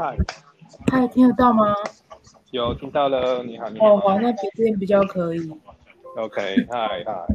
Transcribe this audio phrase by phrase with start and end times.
[0.00, 0.16] 嗨，
[0.90, 1.74] 嗨，听得到吗？
[2.52, 4.08] 有听到了，你好，你哦，好。
[4.08, 5.52] 好，那这边比较可以。
[6.16, 7.26] OK，嗨嗨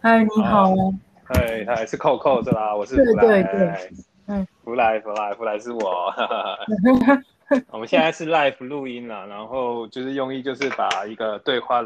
[0.00, 0.74] 嗨，你好。
[1.22, 2.74] 嗨嗨，是扣扣是吧？
[2.74, 3.42] 我是对弗莱。
[3.44, 3.90] 对对
[4.26, 6.12] 嗯弗莱弗莱弗莱是我。
[7.70, 11.80] 我们现在是 live 录音了，然后就是用意就是把一个对话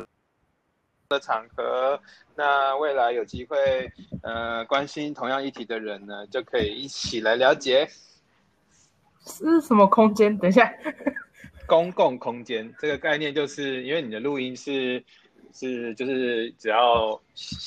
[1.11, 2.01] 的场合，
[2.35, 7.87] 那未来有机会呃关心同样议题的人呢，就可以一起来了解
[9.25, 10.37] 是什么空间？
[10.39, 10.73] 等一下。
[11.67, 15.03] 公共空间这个概念，就是因为你的录音是
[15.53, 17.19] 是就是只要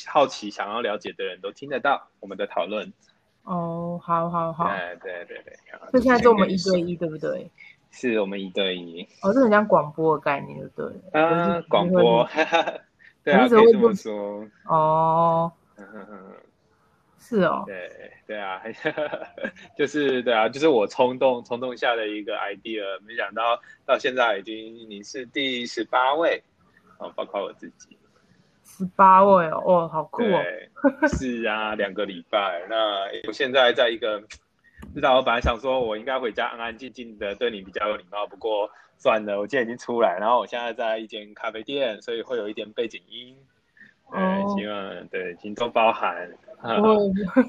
[0.07, 2.93] 好奇想要了解的人都听得到我们的讨论。
[3.43, 4.69] 哦，好好好。
[5.01, 5.53] 对对对对。
[5.91, 7.49] 这现在是我们一对一，对不对？
[7.89, 9.01] 是我们一对一。
[9.23, 11.19] 哦，这很像广播的概念，对不对？
[11.19, 12.27] 啊，广播，
[13.23, 14.45] 对啊，可以这么说。
[14.65, 15.51] 哦，
[17.19, 17.63] 是哦。
[17.65, 17.91] 对
[18.25, 18.61] 对啊，
[19.77, 24.55] 就是对啊，就是我冲动冲动下的一个 idea，没想到到现在已经
[24.89, 26.41] 你是第十八位，
[26.99, 27.97] 哦，包括我自己。
[28.63, 30.43] 十八位哦，哦，好酷哦。
[31.07, 32.61] 是啊，两个礼拜。
[32.69, 34.21] 那我现在在一个，
[34.93, 43.35] 知道我本来想说我应该回家安安静静的对你比较有礼貌，不过算了，我今天已经出来，然后我现在在一间咖啡店，所以会有一点背景音。
[44.11, 46.29] 对，哦希望对，请多包涵。
[46.61, 47.43] 不会不会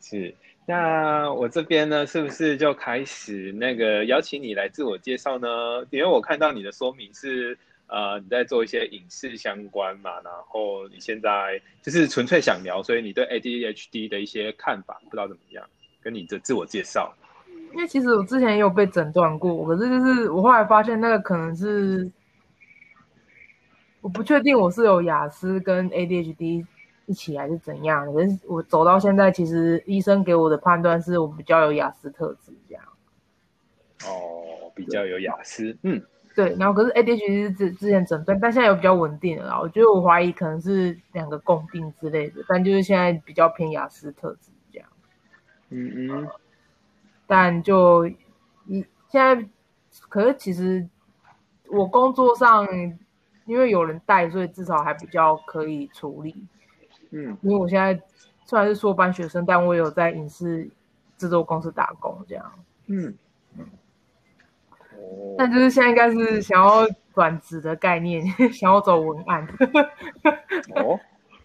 [0.00, 0.34] 是，
[0.66, 5.48] 那我这边呢，是不是就开始那个邀请你来自我介绍呢？
[5.90, 7.56] 因为我看到你的说明是，
[7.88, 15.64] 呃，你在做一些影视相关嘛，然后你现在就是纯粹想聊，所以你对 ADHD 的一些看法不知道怎么样，
[16.00, 17.14] 跟你的自我介绍。
[17.72, 22.10] 因为其实我之前也有被诊断过，可是就是我后来发现那个可能是，
[24.00, 26.64] 我不确定我是有雅思跟 ADHD
[27.08, 28.12] 一起还是怎样的。
[28.12, 32.84] 可是我走到现在，其实医生给我的判断是我比较有雅思特质这样。
[34.04, 36.00] 哦，比较有雅思，嗯，
[36.36, 39.60] 对，然后可是 ADHD 是之之前诊断，但现在有比较稳定了啦。
[39.60, 44.88] 我觉得我怀疑可能是两个共病之类的，但就是现在比较偏雅思特质这样。
[45.70, 46.28] 嗯嗯，
[47.26, 48.06] 但就
[48.66, 49.48] 一现在，
[50.08, 50.86] 可是其实
[51.70, 52.68] 我工作上
[53.46, 56.46] 因为有人带，所以至少还比较可以处理。
[57.10, 58.00] 嗯，因为我现在
[58.44, 60.68] 虽然是硕班学生，但我有在影视
[61.16, 62.52] 制作公司打工这样。
[62.86, 63.14] 嗯，
[64.96, 69.46] 哦，但就是现在应该是想要转职的概念， 想要走文案，
[70.76, 70.98] 哦，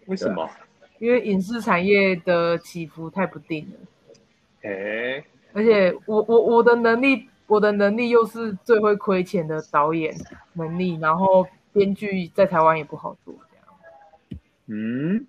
[0.07, 0.49] 为什么？
[0.99, 4.69] 因为影视产业的起伏太不定了。
[4.69, 10.15] 哎，而且我我我的能力，我的能力又是最会亏钱的导演
[10.53, 15.27] 能力，然后编剧在台湾也不好做，这样嗯，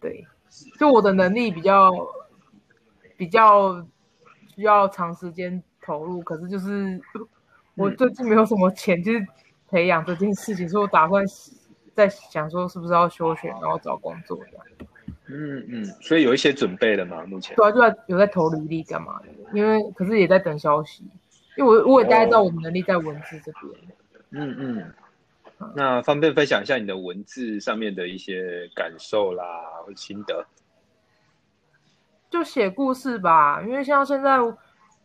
[0.00, 0.26] 对，
[0.78, 1.92] 就我的能力比较
[3.16, 3.84] 比较
[4.54, 7.00] 需要长时间投入，可是就是
[7.74, 9.26] 我最近没有什么钱，就是
[9.68, 11.24] 培养这件事情，所以我打算
[11.94, 14.66] 在想说是不是要休学，然后找工作这样。
[15.32, 17.24] 嗯嗯，所以有一些准备了嘛？
[17.24, 17.54] 目前？
[17.54, 19.26] 对啊，就在有在投履历干嘛的？
[19.52, 21.04] 因为可是也在等消息，
[21.56, 23.64] 因为我我也大概知道我的能力在文字这边。
[24.30, 24.92] 嗯嗯，
[25.74, 29.44] 那方便分享一下你的文字上面的一些感受啦，
[29.84, 30.46] 或心得？
[32.30, 34.38] 就写故事吧，因为像现在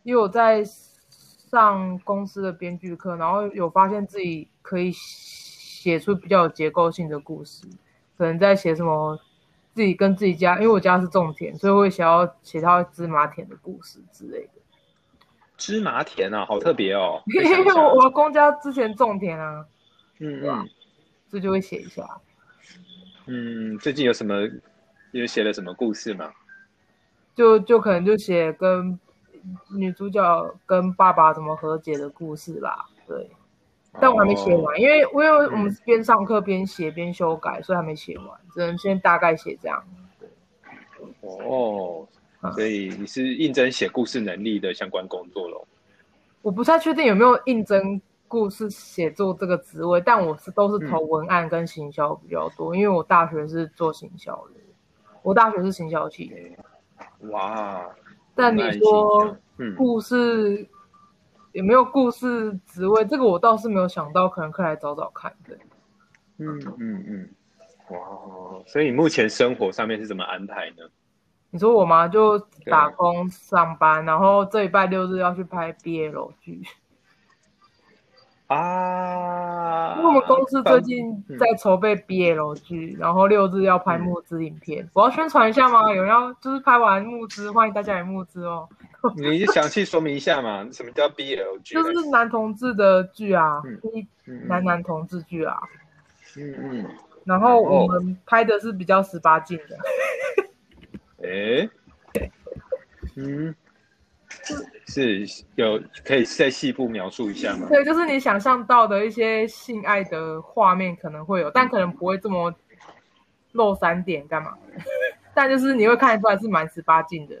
[0.04, 7.66] 也有在上公司的编剧课，然后有发现自己可以写出比较有结构性的故事，
[8.16, 9.18] 可能在写什么
[9.74, 14.50] 自己跟自己家，因为我家是种田，所以会想要写到芝麻田的故事之类的。
[15.56, 17.22] 芝麻田啊，好特别哦。
[17.26, 19.66] 因为我我公家之前种田啊，
[20.18, 20.68] 嗯嗯
[21.28, 22.06] 所以就会写一下。
[23.26, 24.48] 嗯，最近有什么
[25.12, 26.32] 有写了什么故事吗？
[27.34, 28.98] 就就可能就写跟
[29.76, 33.28] 女主角跟爸爸怎么和解的故事啦，对。
[33.98, 39.82] 但我还没写哦完，因为因为我们是边上课边写边修改，所以还没写完，只能先大概写这样。
[41.22, 42.06] 哦，
[42.42, 45.66] 嗯所以你是应征写故事能力的相关工作咯。
[46.42, 54.60] 我不太确定有没有应征故事写作这个职位，但我是都是投文案跟行销比较多，因为我大学是做行销的，
[55.22, 56.36] 我大学是行销系的。
[57.28, 57.84] 哇，
[58.34, 59.36] 但你说
[59.76, 60.66] 故事
[61.52, 63.04] 有没有故事职位？
[63.04, 65.32] 这个我倒是没有想到，可能可以来找找看。
[65.46, 65.56] 对，
[66.38, 67.30] 嗯嗯嗯，
[67.90, 67.98] 哇，
[68.66, 70.84] 所以你目前生活上面是怎么安排呢？
[71.50, 76.62] 你说我妈就打工上班，然后这礼拜六日要去拍 BL 剧。
[78.48, 85.92] 啊，因为我们公司最近在筹备 BL 剧，然后六日要拍募资影片，我要宣传一下吗？
[85.92, 88.68] 有人要就是拍完募资，欢迎大家来募资哦。
[89.16, 90.64] 你详细说明一下嘛？
[90.70, 91.74] 什么叫 BL 剧？
[91.74, 93.60] 就是男同志的剧啊，
[94.46, 95.58] 男男同志剧啊。
[96.36, 96.86] 嗯嗯。
[97.24, 99.76] 然后我们拍的是比较十八禁的。
[101.26, 101.68] 哎。
[103.16, 103.52] 嗯。
[104.86, 107.66] 是有可以再细部描述一下吗？
[107.68, 112.54] 对，就是你想象到的一些性爱的画面可能会有，但可能不会这么
[113.52, 114.56] 露三点干嘛？
[115.34, 117.36] 但就是你会看出来是蛮十八禁的。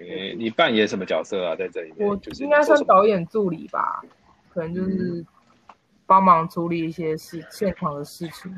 [0.00, 1.56] 你你扮演什么角色啊？
[1.56, 4.02] 在这里面，我应该算导演助理吧，
[4.50, 5.24] 可能就是
[6.06, 8.50] 帮忙处理一些事现场的事情。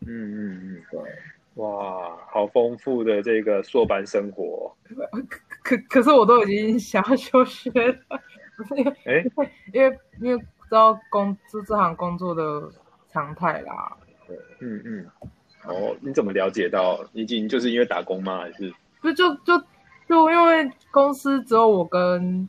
[0.00, 1.00] 嗯嗯嗯，对。
[1.56, 4.74] 哇，好丰富的这个硕班生活。
[5.62, 8.20] 可可是我都已经想要休学了，
[8.56, 9.24] 不是因为，哎，
[9.72, 12.68] 因为因为知道工资这行工作的
[13.10, 13.96] 常态啦。
[14.26, 15.06] 对，嗯嗯。
[15.64, 17.04] 哦，你怎么了解到？
[17.12, 18.38] 已经就是因为打工吗？
[18.40, 18.72] 还是？
[19.00, 19.56] 不就就
[20.08, 22.48] 就因为公司只有我跟，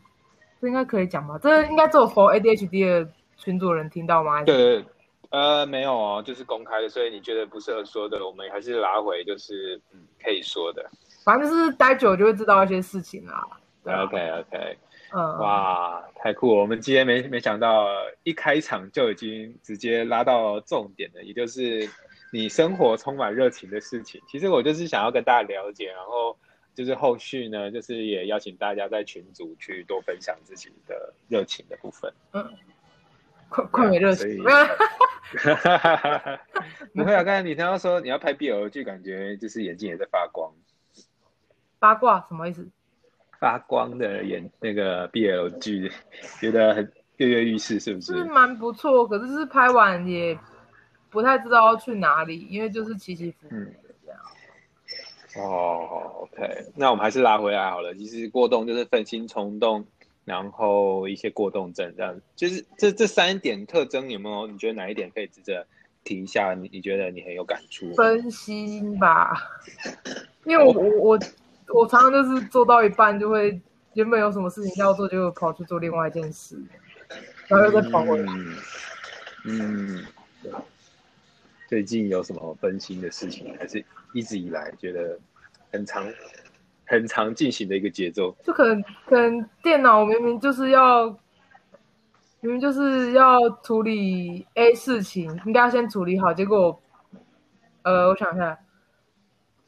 [0.60, 1.38] 这应该可以讲吧？
[1.42, 4.44] 这应该只有 for ADHD 的群主人听到吗？
[4.44, 4.84] 对。
[5.30, 10.88] 呃，没有哦，就是公开的，所以你觉得不适合说的，我们还是拉回，就是嗯，可以说的。
[11.24, 13.46] 反正就是待久就会知道一些事情啦。
[13.86, 14.78] OK OK，
[15.14, 16.48] 嗯，哇，太酷！
[16.48, 17.88] 我们今天没没想到
[18.24, 21.90] 一开场就已经直接拉到重点了，也就是
[22.32, 24.22] 你生活充满热情的事情。
[24.28, 26.38] 其实我就是想要跟大家了解，然后
[26.74, 32.12] 就是后续呢，就是也邀请大家在群组去多分享自己的热情的部分。
[32.32, 32.50] 嗯。
[33.50, 34.42] 快快没热情，
[36.96, 37.24] 不会啊！
[37.24, 40.52] 刚才你听到说你要拍 BL 剧，感觉就是眼睛也在发光。
[41.84, 42.66] 八卦什么意思？
[43.42, 45.92] 发光的眼那个 BL 剧，
[46.40, 48.14] 觉得很跃跃欲试，是不是？
[48.14, 50.40] 是蛮不错，可是是拍完也
[51.10, 53.56] 不太知道要去哪里，因为就是起起伏伏
[54.06, 55.46] 这样。
[55.46, 57.94] 哦，OK，那我们还是拉回来好了。
[57.96, 59.86] 其实过动就是分心冲动。
[60.26, 64.48] 然后一些过动症，这样就是这这三点特征有没有？
[64.48, 65.68] 你觉得哪一点可以值得
[66.06, 66.54] 提一下？
[66.54, 67.94] 你你觉得你很有感触？
[67.94, 69.36] 分心吧，
[70.46, 71.20] 因为我我我
[71.74, 73.60] 我常常就是做到一半就会
[73.94, 76.58] 原本有什么事情要做，就跑去做另外一件事，
[77.48, 78.34] 然后又再跑回来。
[79.46, 80.06] 嗯，
[81.68, 83.56] 最近有什么分心的事情？
[83.58, 83.84] 还是
[84.14, 85.20] 一直以来觉得
[85.72, 86.06] 很长？
[86.86, 91.08] 很长进行的一个节奏，就可能可能电脑明明就是要，
[92.42, 96.78] 明明就是要处理 A 事情，应该要先处理好，结果，
[97.84, 98.60] 呃，我想一下，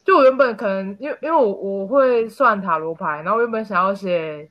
[0.06, 4.50] 就我原本可能因为因为我我会算塔罗牌，然后原本想要写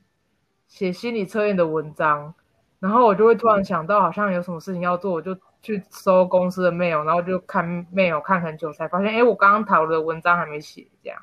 [0.67, 2.35] 写心理测验的文章，
[2.81, 7.65] 然后我就会突然想到好像有什么事情要做，我就去搜公司的 mail，然后就看
[7.95, 11.23] mail 看很久，才发现，哎，我刚刚讨论的文章还没写，这样。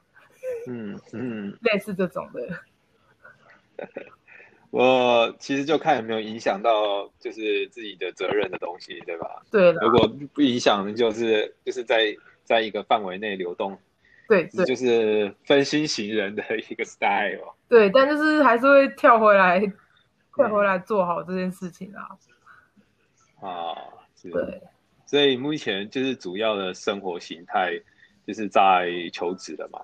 [0.67, 2.47] 嗯嗯，类似这种的，
[4.71, 9.41] 我其实就看有没有影响到，就是自己的责任的东西，对吧？
[9.51, 13.77] 对如果不影响，就是就是在在一个范围内流动，
[14.31, 17.53] 对，就是分心型人的一个 style。
[17.67, 19.59] 对，但就是还是会跳回来，
[20.33, 22.15] 跳回来做好这件事情啊。
[23.45, 23.75] 啊，
[24.23, 24.61] 对，
[25.05, 27.77] 所以目前就是主要的生活形态
[28.25, 29.81] 就是在求职的嘛。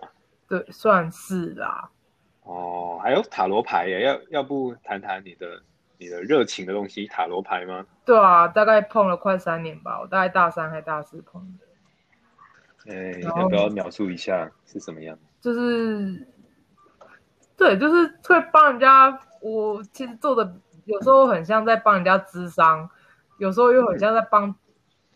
[0.48, 1.90] 对，算是啦。
[2.44, 5.62] 哦，还有塔罗牌耶，要要不谈谈你的
[5.98, 7.86] 你的热情的东西，塔罗牌吗？
[8.06, 11.67] 对啊，大概碰了快三年吧，我大概大三还大四碰的。
[12.88, 15.18] 哎，要不要描述一下是什么样？
[15.42, 16.28] 就是，
[17.56, 19.20] 对，就是会帮人家。
[19.42, 22.90] 我其实做的有时候很像在帮人家咨商，
[23.38, 24.56] 有时候又很像在帮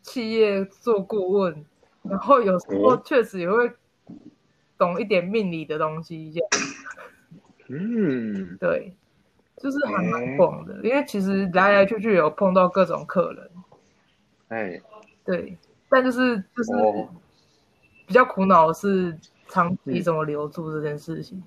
[0.01, 1.65] 企业做顾问，
[2.03, 3.71] 然后有时候确实也会。
[4.77, 6.33] 懂一点命理的东西。
[7.67, 8.91] 嗯，对，
[9.57, 13.51] 就是还蛮广的，因为其实来来去去有碰到各种客人。
[14.47, 14.81] 哎，
[15.23, 15.55] 对，
[15.87, 16.71] 但就是就是
[18.11, 21.41] 比较苦恼的是长期怎么留住这件事情。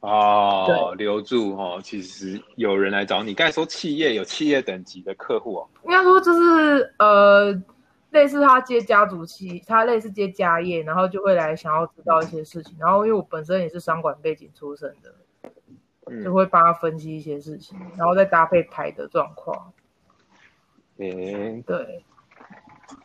[0.00, 3.32] 哦，留住哦，其实有人来找你。
[3.32, 7.62] 刚才说企业有企业等级的客户哦，应该说就是呃。
[8.10, 12.76] 类似他接家族企，他类似接家业，然后就会来想要知道一些事情。
[12.78, 19.72] 然后因为我本身也是商管背景出身的，就会帮他分析一些事情，然后再搭配牌的状况。
[20.98, 22.04] 嗯，对，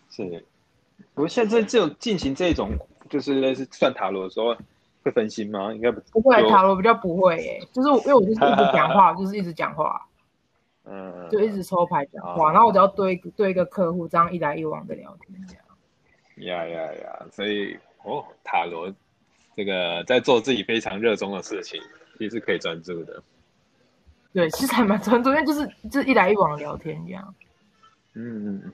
[0.09, 0.45] 是。
[1.17, 2.77] 不过现在这种进行这种
[3.09, 4.55] 就是类似算塔罗的时候，
[5.03, 5.73] 会分心吗？
[5.73, 9.99] 应该不不会，塔罗比较不会诶，就是因为我就是一直讲话， 就是一直讲话。
[10.85, 15.63] 嗯，就一直抽牌讲话，哦然后我只要对对一个客户这样一来一往的聊天这样。
[16.55, 17.25] 呀呀呀！
[17.31, 18.93] 所以哦，塔罗
[19.55, 21.81] 这个在做自己非常热衷的事情，
[22.19, 23.23] 其实是可以专注的。
[24.33, 27.33] 对，其实还蛮专注，因为就是就是一来一往的聊天这样。
[28.13, 28.73] 嗯嗯嗯。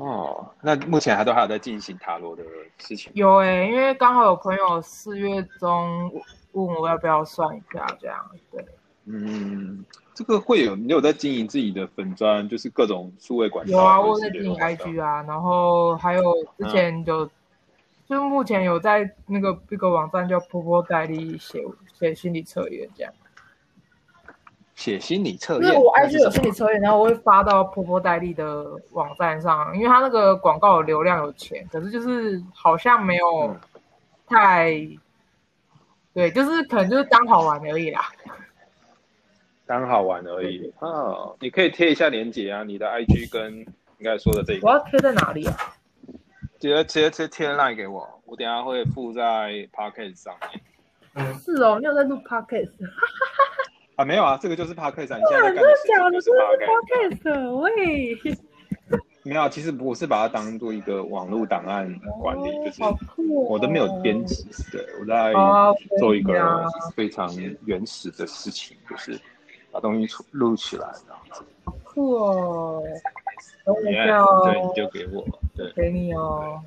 [0.00, 2.42] 哦，那目前还都还有在进行塔罗的
[2.78, 3.12] 事情。
[3.14, 6.10] 有诶、因为刚好有朋友四月中
[6.52, 8.18] 问我要不要算一下这样。
[8.50, 8.64] 对，
[9.04, 13.72] 嗯，这个会有你有在经营自己的粉砖，就是各种数位管道。
[13.72, 17.26] 有啊，我在经营 IG 啊，然后还有之前有，
[18.08, 23.12] 就是目前有在那个一个网站叫婆婆代理写写心理测验这样。
[24.80, 25.64] 写心理测验。
[25.64, 33.60] 因为我 IG 有心理测验，然后我会发到婆婆代理的网站上，因为它那个广告有流量有钱，可是就是好像没有嗯
[34.26, 34.70] 太，
[36.14, 38.00] 对，就是可能就是当好玩而已啦。
[39.66, 45.54] 当好玩而已哦，你可以贴一下链接啊，你的 IG 跟你刚才说的这个，我要贴在哪里啊？
[46.58, 49.22] 直接直接直接贴 line 给我，我等下会附在
[49.72, 50.34] Podcast 上
[51.14, 52.72] 面是哦，你有在录 Podcast？
[54.00, 54.04] 啊。
[54.04, 56.30] 没有啊，这个就是 Podcast，啊你现在在干真的的事情就是
[57.30, 57.50] Podcast。
[57.60, 58.16] 喂，
[59.22, 62.82] 没有啊，其实我是把它当做一个网络档案管理，就是！
[63.28, 66.64] 我都没有编辑，对我在哦做一个
[66.96, 67.30] 非常
[67.66, 69.20] 原始的事情，就是
[69.70, 71.44] 把东西出录起来，这样子。
[71.64, 72.82] 好酷哦！
[73.64, 75.70] 等我一对，你就给我，对。
[75.74, 76.60] 给你哦。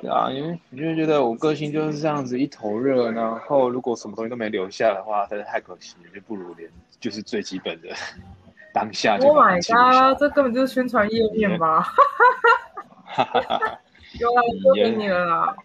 [0.00, 6.68] 对啊，因为你就觉得我个性就是这样子一头热，然后如果什么东西都没留下的话，真是太可惜了，就不如连
[7.00, 7.88] 就是最基本的
[8.74, 11.80] 当下就 Oh my god，这根本就是宣传页面吧？
[11.80, 13.78] 哈哈哈哈
[14.20, 15.56] 有啦，我丢给你了啦。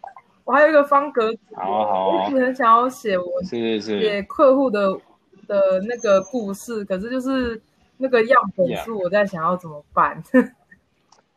[0.43, 4.89] 我还有一个方格子，好啊好啊我一直很想要写我是是写客户的
[5.47, 7.61] 的那个故事，可是就是
[7.97, 10.21] 那个样本数，我在想要怎么办。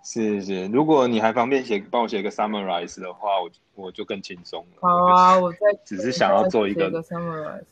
[0.04, 4.78] 是是，如果你还方便写帮我写一个 summarize 的话，我我就更轻松了。
[4.82, 7.64] 好啊，我在 只是想要做一个 summarize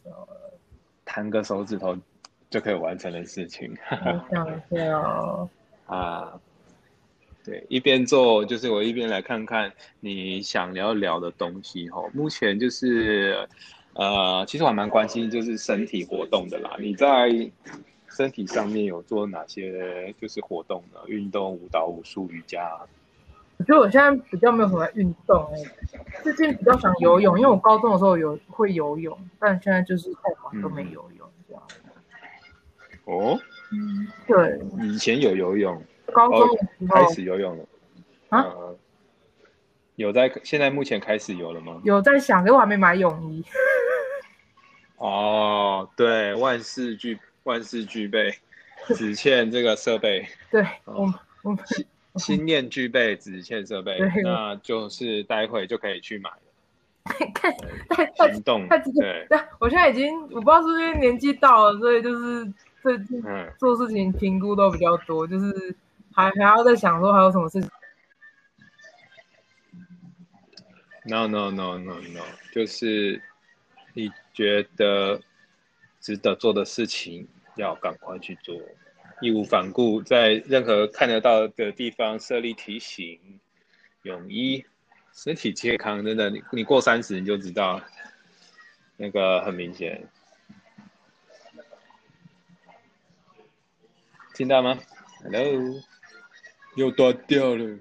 [1.04, 1.94] 弹个手指头
[2.48, 3.76] 就可以完成的事情。
[3.90, 5.48] 我想一下哦。
[5.86, 6.40] 啊，
[7.44, 9.70] 对，一边做就是我一边来看看
[10.00, 12.02] 你想要聊的东西哈。
[12.14, 13.46] 目前就是
[13.92, 16.76] 呃，其实我还蛮关心就是身体活动的啦。
[16.78, 17.28] 你在
[18.14, 21.00] 身体上面有做哪些就是活动呢？
[21.06, 22.78] 运动、舞蹈、武术、瑜伽。
[23.58, 25.58] 我觉得我现在比较没有什么运动哎、
[26.22, 31.62] 最近比较想游泳，因为我高中的时候有会游泳，但现在就是太忙都没游泳这样。
[33.04, 33.38] 哦，
[33.70, 35.80] 嗯，对，以前有游泳，
[36.12, 36.48] 高中
[36.88, 37.64] 开始游泳了
[38.30, 38.76] 啊呃
[39.94, 41.80] 有在现在目前开始游了吗？
[41.84, 43.44] 有在想，可是我还没买泳衣。
[44.96, 48.34] 哦，对，万事俱万事俱备，
[48.94, 50.26] 只欠这个设备。
[50.50, 51.56] 对哦我
[52.12, 56.36] 我心念俱备，只欠设备，那就是待会就可以去买了。
[57.34, 57.52] 看
[57.88, 65.74] 太太行动太直接对，我现在已经我不知道是不是因为年纪到了，所以就是最近嗯，做事情评估都比较多，就是
[66.14, 67.68] 还还要在想说还有什么事情。
[71.04, 72.22] No no no no no，
[72.52, 73.20] 就是
[73.94, 75.20] 你觉得
[76.02, 78.60] 值得做的事情，要赶快去做，
[79.20, 83.40] 义无反顾，在任何看得到的地方设立提醒。
[84.02, 84.64] 泳衣，
[85.12, 87.80] 身体健康，真的，你你过三十你就知道，
[88.96, 90.04] 那个很明显。
[94.34, 94.76] 听到吗
[95.22, 95.80] ？Hello，
[96.74, 97.78] 又断掉了。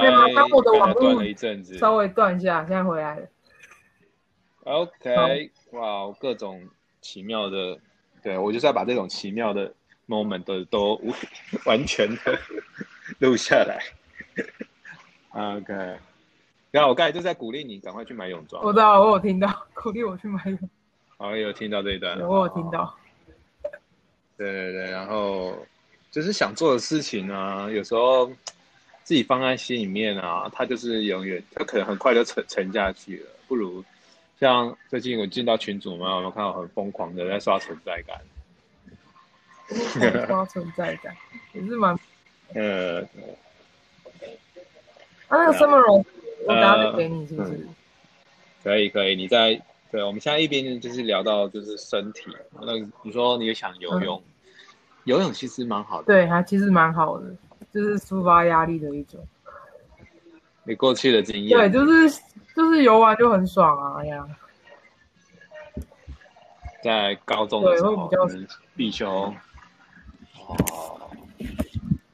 [0.00, 0.26] 对吗？
[0.34, 1.76] 刚我的网断了一阵子。
[1.78, 3.26] 稍微断一下，现在回来了。
[4.64, 6.66] OK，哇，各种
[7.02, 7.78] 奇妙的，
[8.22, 9.72] 对我就是要把这种奇妙的
[10.08, 11.00] moment 都都
[11.66, 12.38] 完全的
[13.18, 13.78] 录下来。
[15.32, 15.98] OK，
[16.70, 18.64] 然后我刚才就在鼓励你赶快去买泳装。
[18.64, 20.58] 我知道，我有听到，鼓励我去买泳，
[21.18, 22.18] 好，有听到这一段。
[22.20, 22.96] 我有听到。
[24.38, 25.58] 对对对，然后
[26.10, 28.30] 就是想做的事情啊，有时候
[29.04, 33.26] 自己放在心里面啊，它就是永远，它可能很快就沉沉下去了。
[33.46, 33.84] 不如
[34.40, 38.20] 像最近我进到群组嘛，我们看到很疯狂的在刷存在感。
[40.26, 41.14] 刷存在感
[41.52, 41.98] 也是蛮……
[42.54, 43.00] 呃，
[45.28, 46.04] 啊，那个 summary
[46.46, 47.66] 我等下再给你，是不是？
[48.62, 52.24] 可以可以，你在对，我们现在一边就是聊到就是身体，
[52.60, 54.22] 那你说你也想游泳，
[55.04, 56.06] 游泳其实蛮好的。
[56.06, 57.34] 对，它其实蛮好的，
[57.74, 59.26] 就是抒发压力的一种。
[60.62, 62.22] 你过去的经验，对，就是
[62.54, 64.26] 就是游玩就很爽啊，呀。
[66.82, 68.26] 在高中的时候，比较
[68.76, 69.34] 必修。
[70.46, 71.10] 哦，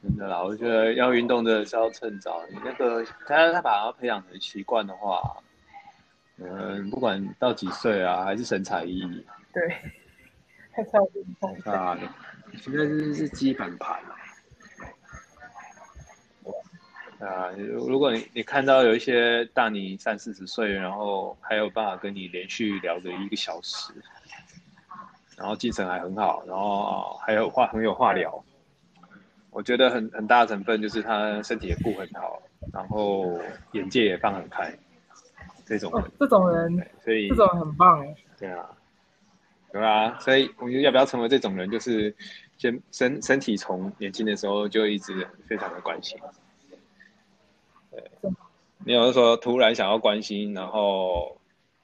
[0.01, 2.41] 真的啦，我觉得要运动的是要趁早。
[2.49, 5.21] 你那个他他把它培养成习惯的话，
[6.37, 9.69] 嗯，不管到几岁啊，还是神采奕奕对，
[10.71, 11.73] 还是要运动。
[11.73, 11.97] 啊。
[12.57, 14.15] 现在是是基本盘啊。
[17.25, 23.93] 啊，如如果你你看到有一些大你三四十岁，然后还有办法跟你连续聊个一个小时，
[25.37, 28.43] 然后精神还很好，然后还有话很有话聊，
[29.51, 32.41] 我觉得很很大的成分就是他身体也顾很好，
[32.73, 33.39] 然后
[33.73, 34.75] 眼界也放很开，
[35.65, 38.15] 这种人哦，，这种人，所以这种人很棒哎。
[38.39, 38.69] 对啊，
[39.71, 42.15] 对啊，所以我觉得要不要成为这种人，就是
[42.57, 46.17] 先身身体从年轻的时候就一直非常的关心。
[47.91, 48.03] 对，
[48.85, 51.37] 你有的时候突然想要关心，然后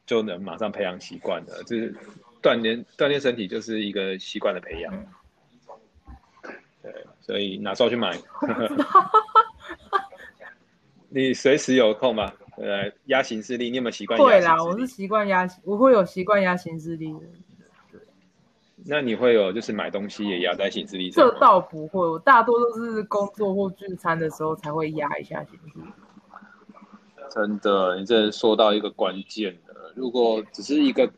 [0.05, 1.93] 就能马上培养习惯的，就是
[2.41, 5.05] 锻炼锻炼身体就是一个习惯的培养。
[6.81, 8.17] 对，所以哪时候去买？
[11.09, 12.31] 你随时有空嘛？
[12.57, 17.19] 呃，压行事力，你有没有习惯压会啦，我是习惯压，我会有习惯压行事力的。
[18.89, 21.39] 那你会有就是买东西也压在行事历上这？
[21.39, 25.81] 倒不会，我大多都是工作或聚餐的时候才会压一下行事历。
[27.29, 31.11] 真的，你这说到一个关键的，如果只是一个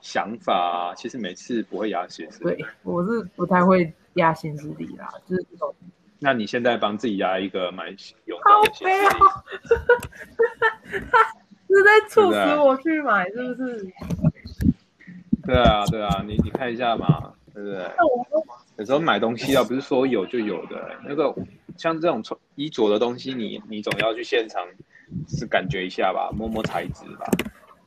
[0.00, 2.44] 想法，其实每次不会压写字。
[2.44, 5.74] 对，我是不太会压行事历啦，就是这种
[6.20, 7.88] 那你现在帮自己压一个买
[8.26, 9.10] 泳好悲哦，
[11.66, 13.92] 是在促使我去买，是不是？
[15.50, 17.90] 对啊，对啊，你你看一下嘛，对不对？
[18.78, 21.34] 有时候买东西啊，不是说有就有的，那个
[21.76, 24.64] 像这种穿衣着的东西，你你总要去现场
[25.26, 27.26] 是感觉一下吧，摸摸材质吧。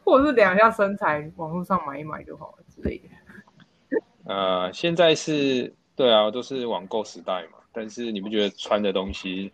[0.04, 3.10] 或者是量一下身材，网络上买一买就好了之类的。
[4.26, 7.60] 呃，现在是对啊，都是网购时代嘛。
[7.72, 9.52] 但是你不觉得穿的东西，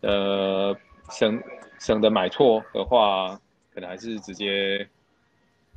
[0.00, 0.74] 呃，
[1.10, 1.40] 省
[1.78, 3.38] 省得买错的话，
[3.72, 4.78] 可能还是直接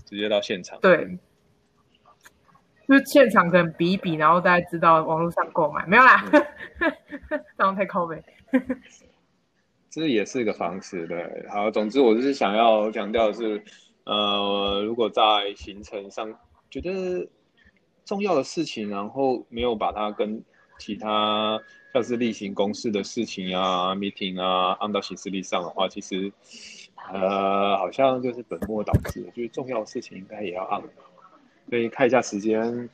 [0.06, 0.80] 直接到现场。
[0.82, 1.18] 对，
[2.92, 6.26] 就是现场可能比一比，然后大家知道网络上购买没有啦，
[7.58, 8.22] 这样太靠背。
[9.90, 11.46] 这也是一个方式，对。
[11.50, 13.64] 好，总之我就是想要强调的是，
[14.04, 15.22] 呃，如果在
[15.56, 16.38] 行程上
[16.70, 17.26] 觉得
[18.04, 20.44] 重要的事情，然后没有把它跟
[20.78, 21.58] 其他
[21.94, 26.30] 像是例行公事的事情啊、meeting 啊按到行事历上的话，其实
[27.10, 30.82] 呃好像就是本末倒置，就是重要的事情应该也要按，
[31.72, 32.90] 所以看一下时间，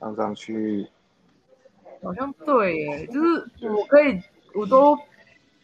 [0.00, 0.84] 按上去。
[2.02, 4.20] 好像对耶，就是我可以，
[4.52, 4.98] 我都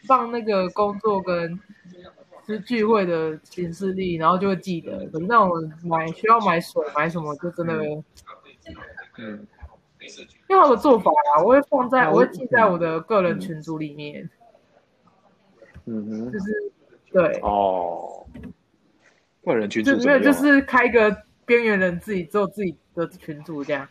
[0.06, 1.58] 放那个工作跟
[2.46, 5.04] 就是聚会的行事历，然后就会记得。
[5.08, 8.04] 可是那种买需要买水买什么，就真的，因
[9.18, 9.44] 嗯，
[10.50, 14.30] 为我有个做法啊，我会放在，哦我会记在我的个人群组里面，
[15.86, 16.32] 嗯哼。
[16.32, 16.72] 就，是
[17.12, 18.24] 对，哦，
[19.44, 23.86] 个人群就组没有就是开一个边缘人自己做自己的群组这样，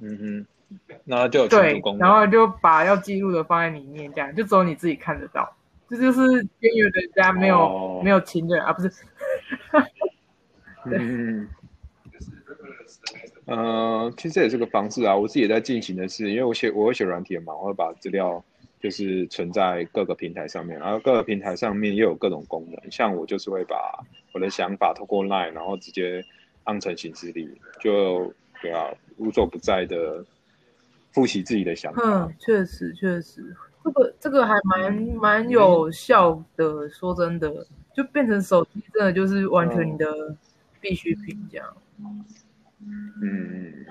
[0.00, 2.06] 嗯哼，那就有群对组功，能。
[2.06, 5.56] 然后就把要记录的放在里面，这样就只有你自己看得到。
[5.88, 6.20] 这就是
[6.58, 8.90] 边缘人家没有、哦没有情人啊，不是？
[10.84, 11.48] 嗯，
[13.46, 15.16] 呃，其实这也是个方式啊。
[15.16, 18.44] 我自己也在进行的是，因为我写我会写软体嘛，我会把资料
[18.80, 22.90] 就是存在各个平台上面，然后各个平台上面又有各种功能。
[22.90, 26.24] 像我就是会把我的想法透过 Line，然后直接
[26.64, 27.48] 当成行事历，
[27.80, 30.24] 就对啊，无所不在的
[31.12, 32.02] 复习自己的想法。
[32.04, 36.88] 嗯，确实确实，这个这个还蛮蛮有效的。
[36.88, 40.36] 说真的，就变成手机真的就是完全你的
[40.80, 41.76] 必需品这样。
[43.22, 43.86] 嗯，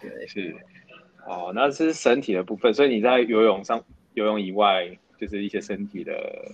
[0.00, 0.56] 对，是，
[1.26, 6.52] 哦，那是身体的部分，所以你在游泳上，游泳以外，就是一些身体的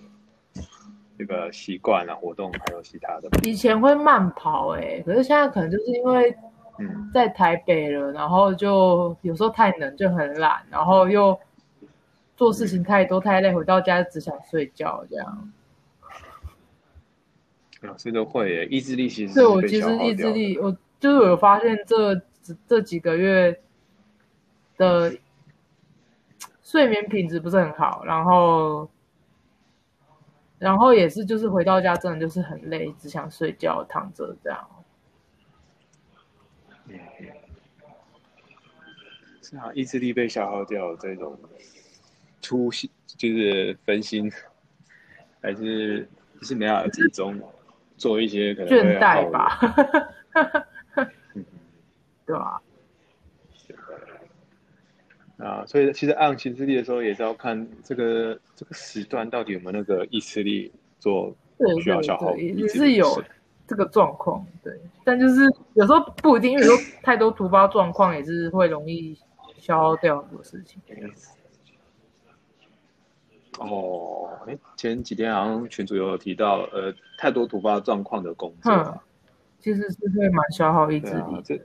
[1.18, 3.28] 这个习惯啊、活动，还有其他的。
[3.44, 6.36] 以前会慢跑哎、可是现在可能就是因为
[6.78, 11.38] 嗯在台北了，然后就有时候太冷就很懒，然后又
[12.36, 15.52] 做事情太多太累，回到家只想睡觉这样。
[17.82, 22.20] 老师都会耶，意志力其实对是我其实意志力，我就是我有发现这
[22.66, 23.60] 这几个月
[24.76, 25.14] 的
[26.62, 28.88] 睡眠品质不是很好，然后
[30.58, 34.68] 然后也是就是回到家真的就是很累，只想睡觉躺着这样。
[36.88, 36.98] 嗯
[39.42, 41.38] 是啊，意志力被消耗掉这种
[42.40, 44.30] 粗心，就是分心，
[45.40, 46.08] 还是
[46.40, 47.40] 就是没法集中
[47.96, 49.60] 做一些可能倦怠吧，
[51.34, 51.44] 嗯
[52.26, 52.60] 对吧？
[55.38, 63.22] 啊，所以其实按行事力的时候，也是要看这个这个时段到底有没有那个意志力做对需要消耗对对，意也是有
[63.66, 64.72] 这个状况，对。
[65.04, 65.42] 但就是
[65.74, 69.16] 有时候不一定，因为有时候太多突发状况也是会容易
[69.58, 70.80] 消耗掉很多事情。
[73.58, 78.98] 哦，哎，前几天好像群主有提到，呃，太多突发状况的工作，哼，
[79.60, 81.58] 其实是会蛮消耗意志力，这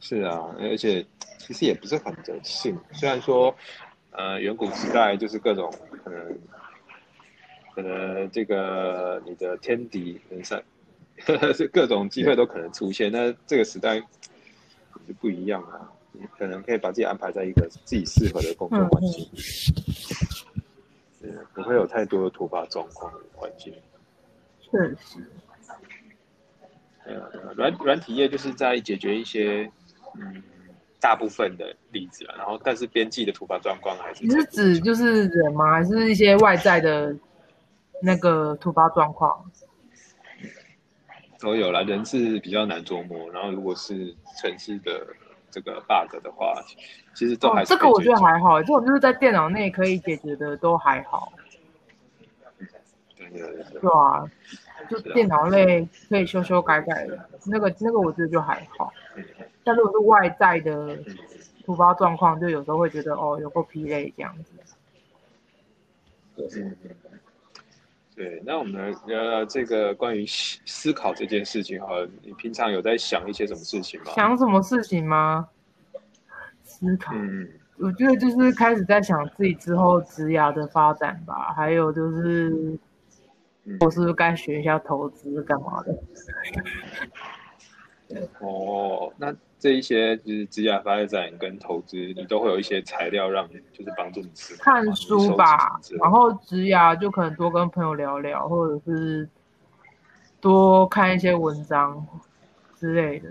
[0.00, 1.04] 是啊，而且
[1.48, 2.78] 其实也不是很人性。
[2.92, 3.54] 虽然说，
[4.10, 5.72] 呃，远古时代就是各种
[6.04, 6.38] 可能，
[7.74, 10.62] 可能这个你的天敌人上，
[11.56, 13.10] 是各种机会都可能出现。
[13.10, 19.26] 那这个时代就不一样了，你可能可以把自己安排在一个自己适合的工作环境，
[21.22, 23.72] 嗯不会有太多的突发状况的环境。
[24.60, 25.26] 确实。
[27.06, 29.70] 呃，软软体业就是在解决一些
[30.20, 30.42] 嗯
[31.00, 35.72] 大部分的例子了，然后但是边际的突发状况还是你是指就是人吗？
[35.72, 37.14] 还是一些外在的
[38.02, 39.44] 那个突发状况？
[41.40, 45.06] 都有啦，人是比较难琢磨，然后如果是城市的
[45.52, 46.52] 这个 bug 的话，
[47.14, 51.32] 其实都还，是哦这个我觉得还好，这种就是在电脑内可以解决的都还好，
[53.16, 53.80] 对对对对。
[53.80, 54.26] 对啊，
[54.88, 58.92] 就是电脑类可以修修改改的，那个那个我觉得就还好。
[59.64, 60.98] 但如果是外在的
[61.64, 64.52] 突发状况，就有时候会觉得哦，有够疲累这样子。
[66.36, 66.48] 对
[68.14, 71.88] 对，那我们来聊聊这个关于思思考这件事情哈，
[72.22, 74.12] 你平常有在想一些什么事情吗？
[74.14, 75.48] 想什么事情吗？
[76.64, 82.78] 思考，嗯我觉得就是开始在想自己之后职涯的发展吧，还有就是嗯
[83.80, 85.94] 我是不是该学一下投资干嘛的？
[88.40, 96.10] 哦，那这一些就是指甲发展跟投资，你都会有一些材料让你就是帮助你思考看书吧，然。
[96.10, 99.28] 后指甲就可能多跟朋友聊聊，或者是
[100.40, 102.06] 多看一些文章
[102.76, 103.28] 之类的。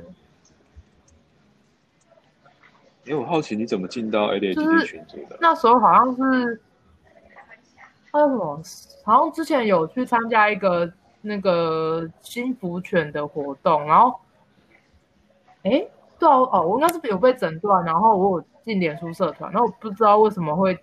[3.06, 5.38] 因为我好奇你怎么进到 ADHD 群组的？
[5.40, 6.62] 那时候好像是，
[8.18, 8.62] 还有什么？
[9.04, 14.20] 好像之前有去参加一个那个新福犬的活动，然后，
[15.64, 20.78] 哎，对啊哦，我应该是有被诊断，然后我有进脸书社团，然后我不知道为什么会，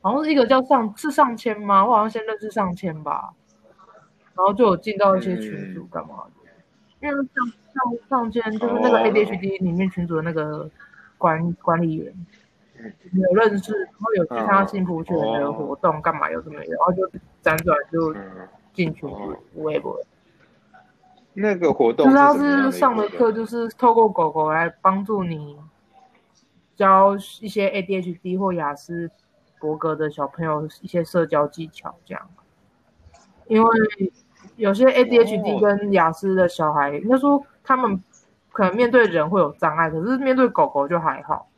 [0.00, 1.86] 好像是一个叫上是上千吗？
[1.86, 3.32] 我好像先认识上千吧，
[4.34, 6.50] 然后就有进到一些群组干嘛的，
[7.00, 7.24] 因为上
[7.72, 10.68] 上上千就是那个哦 ADHD 里面群组的那个
[11.16, 12.12] 管管理员。
[12.82, 17.06] 嗯有认识，然后有去参加幸福圈的活动，干嘛有什么的，然后就
[17.42, 19.96] 辗转就嗯，进群组，微博。
[21.34, 25.56] 那个活动就是他是上的课，就是透过狗狗来帮助你
[26.76, 29.10] 教一些 ADHD 或雅思
[29.60, 32.28] 伯格的小朋友一些社交技巧，这样。
[33.46, 33.70] 因为
[34.56, 38.02] 有些 ADHD 哦跟雅思的小孩，应该说他们
[38.50, 41.48] 可能面对人会有障碍，可是面对狗狗就还好。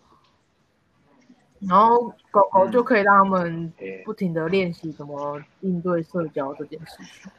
[1.69, 3.73] 然后狗狗就可以让他们
[4.05, 7.31] 不停的练习怎么应对社交这件事情。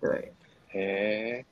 [0.00, 0.32] 对，
[0.72, 1.44] 诶，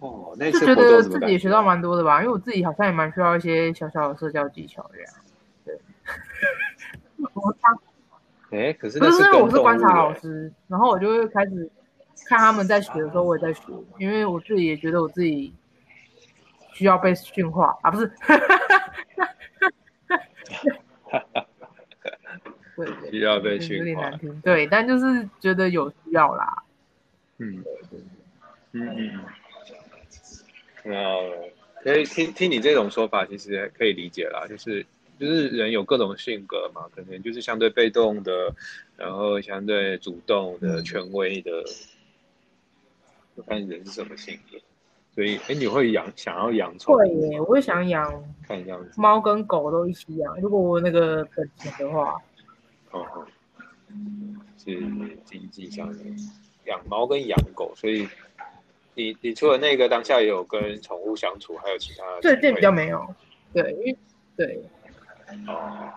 [0.00, 5.12] 哦，那就觉得自己学到蛮多的吧，因为我自己好像也蛮需要一些小小的社交技巧这样。
[5.64, 5.80] 对，
[7.34, 7.78] 我当
[8.50, 11.70] 诶，可是不那是因为我是观察老师，然后我就会开始
[12.26, 15.52] 看他们在学的时候，我也在学，因为我自己也觉得我自己
[16.78, 17.76] 需要被驯化。
[17.82, 18.12] 啊，不是。
[23.10, 23.84] 需要被有驯化。
[23.84, 24.18] 点难。
[24.20, 26.62] 听，对，但就是觉得有需要啦。
[27.38, 27.64] 嗯。
[28.70, 29.24] 嗯嗯，
[30.84, 31.50] 呃，
[31.82, 34.86] 可以听听你这种说法，其实可以理解啦，就是
[35.18, 38.54] 就是人有各种性格嘛，可能就是相对被动的，
[38.96, 40.84] 然后相对主动的、嗯。
[40.84, 41.50] 权威的，
[43.36, 44.58] 就看人是什么性格。
[45.18, 48.08] 所以，哎，你会养想要养宠会物耶，我也想养
[48.46, 52.14] 看这样子，猫跟狗都一起养，如果我那个本钱的话。
[52.92, 53.26] 哦哦，
[54.56, 54.78] 是
[55.24, 56.04] 经济上的
[56.66, 58.08] 养猫跟养狗，所以
[58.94, 63.04] 你你除了那个当下也有跟宠物相处，还有其他的对，这比较没有，
[63.52, 63.98] 对，因为
[64.36, 64.62] 对，
[65.48, 65.90] 哦。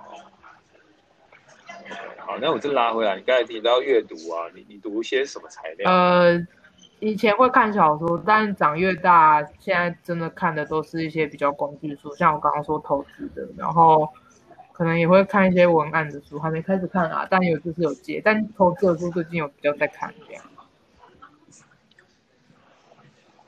[2.17, 5.91] 好，那我就拉回来，你刚才提到阅读啊，你你读一些什么材料？
[5.91, 6.39] 呃，
[7.01, 14.07] 以前会看小说，但长越大，现在真的看的都是一些比较工具书，像我刚刚说投资的，然后
[14.71, 20.43] 可能也会看一些文案的书，还没开始看啊，但有就是有接，但投资的书最近有比较在看这样。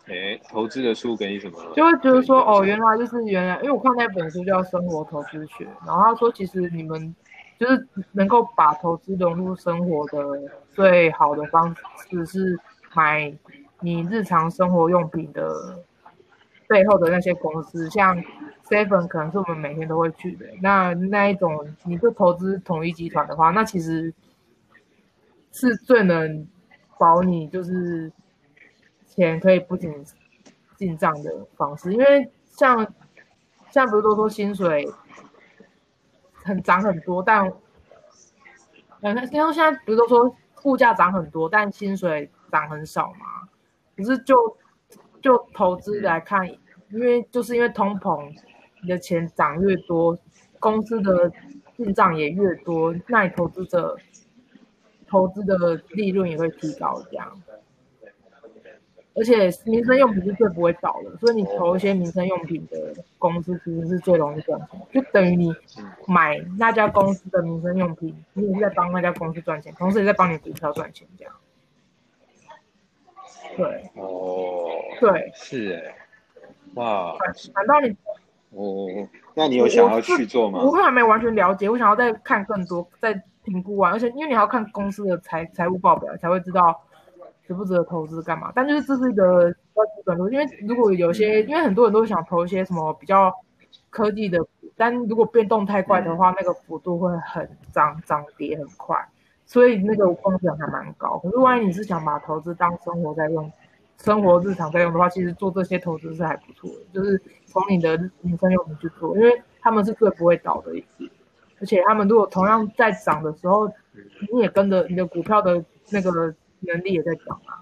[0.07, 1.59] 哎，投资的书给你什么？
[1.75, 7.15] 就会觉得说，哦，原来就是原来，因为我看那本书叫《生活投资学》，然后他说，其实你们
[7.59, 11.73] 就是能够把投资融入生活的最好的方
[12.09, 12.59] 式是
[12.93, 13.34] 买
[13.79, 15.84] 你日常生活用品的
[16.67, 18.23] 背后的那些公司，像
[18.67, 20.45] Seven 可能是我们每天都会去的。
[20.62, 24.13] 那那一种你就投资统一集团的话，那其实
[25.51, 26.47] 是最能
[26.97, 28.12] 保你就是。
[29.15, 29.93] 钱可以不仅
[30.75, 32.91] 进账的方式，因为像
[33.69, 34.91] 像不是都说薪水
[36.34, 37.53] 很涨很多，但
[39.01, 43.49] 嗯，因为现在不是都说物价涨很多，但薪水涨很少嘛？
[43.97, 44.35] 可是就
[45.21, 46.47] 就投资来看，
[46.91, 48.31] 因为就是因为通膨，
[48.83, 50.15] 你的钱涨越多，
[50.59, 51.31] 公司的
[51.75, 53.97] 进账也越多，那你投资者
[55.07, 57.41] 投资的利润也会提高，这样。
[59.15, 64.81] 而且民生用品是最不会倒的，所以你投一些民生用品的公司，其实是最容易赚钱。
[64.91, 65.53] 就等于你
[66.07, 71.33] 买那家公司的民生用品，你也是在帮那家公司赚钱，同时也在帮你股票赚钱，这样。
[73.55, 73.89] 对。
[73.95, 74.69] 哦。
[74.99, 75.31] 对。
[75.33, 75.95] 是哎。
[76.75, 77.15] 哇。
[77.55, 77.95] 难道你？
[78.51, 80.59] 哦，那你有想要去做吗？
[80.63, 83.13] 我还没完全了解，我想要再看更多，再
[83.43, 86.81] 评估完，而且因为你还要看公司的财财务报表，才会知道。
[87.45, 88.53] 值不值得投资干嘛？
[88.55, 93.29] 但就是这是一个比较基本的，因为如果有些，因为很多人都想投一些什么比较
[93.89, 94.39] 科技的，
[94.77, 98.97] 但如果变动太快的话，那个幅度会很涨涨跌很快，
[99.45, 101.19] 所以那个风险还蛮高。
[101.19, 103.51] 可是万一你是想把投资当生活在用，
[103.97, 111.10] 生活日常在用的话，其实做这些投资是还不错的，就是从你的民生用品去做，因为他们是最不会倒的一次，
[111.60, 113.67] 而且他们如果同样在涨的时候，
[114.32, 116.34] 你也跟着你的股票的那个。
[116.65, 117.60] 能力也在涨啊。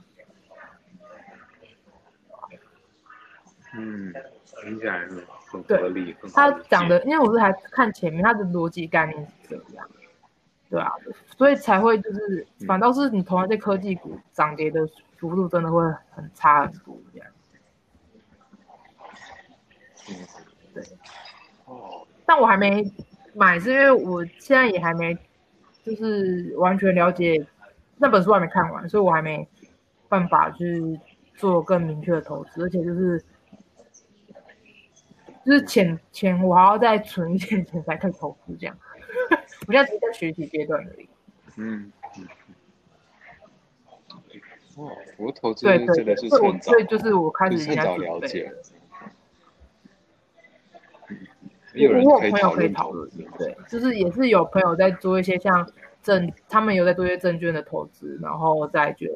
[3.73, 4.13] 嗯，
[4.61, 5.17] 听起来很
[5.51, 6.15] 很合理。
[6.35, 9.89] 他讲的，因为我是还看前面，他的逻辑概念是这样，
[10.71, 10.89] 对啊，
[11.37, 17.27] 所以才会就是，反倒是你投那些科技股涨跌的幅度真的会很差很多这样。
[19.93, 20.15] 子，
[20.73, 20.81] 对。
[21.65, 22.07] 哦。
[22.25, 22.89] 但我还没
[23.33, 25.13] 买，是因为我现在也还没，
[25.83, 27.45] 就是完全了解。
[27.97, 29.45] 那本书还没看完，所以我还没
[30.07, 30.97] 办法去
[31.35, 33.21] 做更明确的投资，而且就是
[35.45, 38.77] 就是钱钱我还要再存一点钱才可以投资这样。
[39.71, 41.07] 我现在只是在学习阶段而已。
[41.55, 42.27] 嗯嗯。
[44.75, 48.51] 哦，我投资真的是趁早，所以就是我开始趁早了解。
[51.73, 55.65] 我我有朋友可以讨论，对，就是也是有朋友在做一些像。
[56.03, 59.07] 证，他们有在做一些证券的投资，然后债券，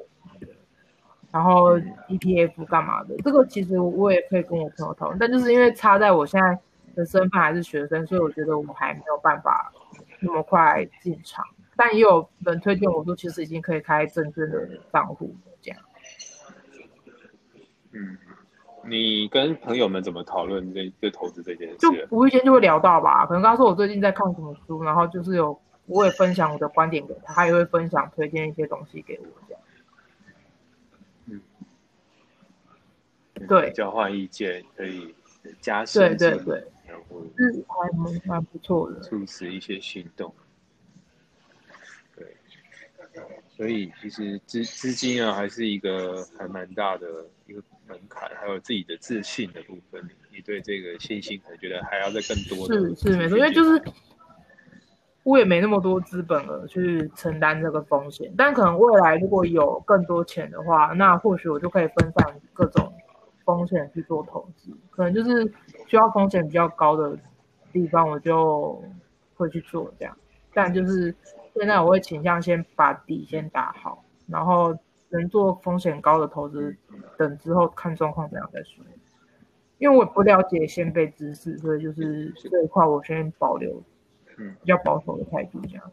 [1.32, 3.15] 然后 ETF 干嘛的？
[3.24, 6.56] 这个其实我也可以跟我朋友讨论，但就是因为差在我现在
[6.94, 9.74] 的身份还是学生，所以我觉得我们还没有办法
[10.19, 11.45] 那么快进场。
[11.75, 15.80] 但也有人推荐我说，其实已经可以开证券的账户这样。
[17.91, 18.17] 嗯，
[18.84, 21.78] 你跟朋友们怎么讨论这这投资这件事？
[21.78, 25.60] 就无意间就会聊到吧，可能刚说我最近在看什么书，然后就是有。
[25.88, 29.62] 我也分享我的观点给他，他也会分享推荐一些东西给我，这样。
[31.28, 31.41] 嗯，
[33.47, 35.13] 对，交换意见可以
[35.62, 40.34] 加深，对对对，然后是还蛮蛮不错的，促使一些行动。
[42.15, 42.38] 对，
[43.50, 47.08] 所以其实资资金啊，还是一个还蛮大的
[47.48, 52.67] 一个门槛，还有自己的自信的部分，你对这个信心可能觉得还要再更多。
[52.67, 53.82] 是是没错，因为就是。
[55.24, 62.93] 我也没那么多资本额去承担这个风险，但可能未来如果有更多钱的话，那或许我就可以分散各种
[63.45, 64.71] 风险去做投资。
[64.89, 65.45] 可能就是
[65.88, 67.17] 需要风险比较高的
[67.71, 68.84] 地方，我就
[69.36, 70.17] 会去做这样。
[70.53, 71.15] 但就是
[71.53, 74.77] 现在我会倾向先把底先打好，然后
[75.10, 76.75] 能做风险高的投资，
[77.17, 78.84] 等之后看状况怎样再说。
[79.77, 83.81] 因为我不了解先辈知识，所以就是这一块我先保留。
[84.38, 85.91] 嗯，比较保守的态度这样。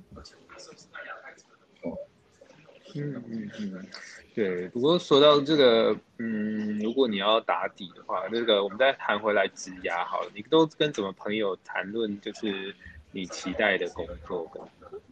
[2.97, 3.87] 嗯嗯嗯，
[4.35, 4.69] 对。
[4.69, 10.31] 不过说到这个，嗯，如果你要打底的话，那个我们再谈回来职涯好了。
[10.35, 12.21] 你都跟什么朋友谈论？
[12.21, 12.75] 就是
[13.11, 14.51] 你期待的工作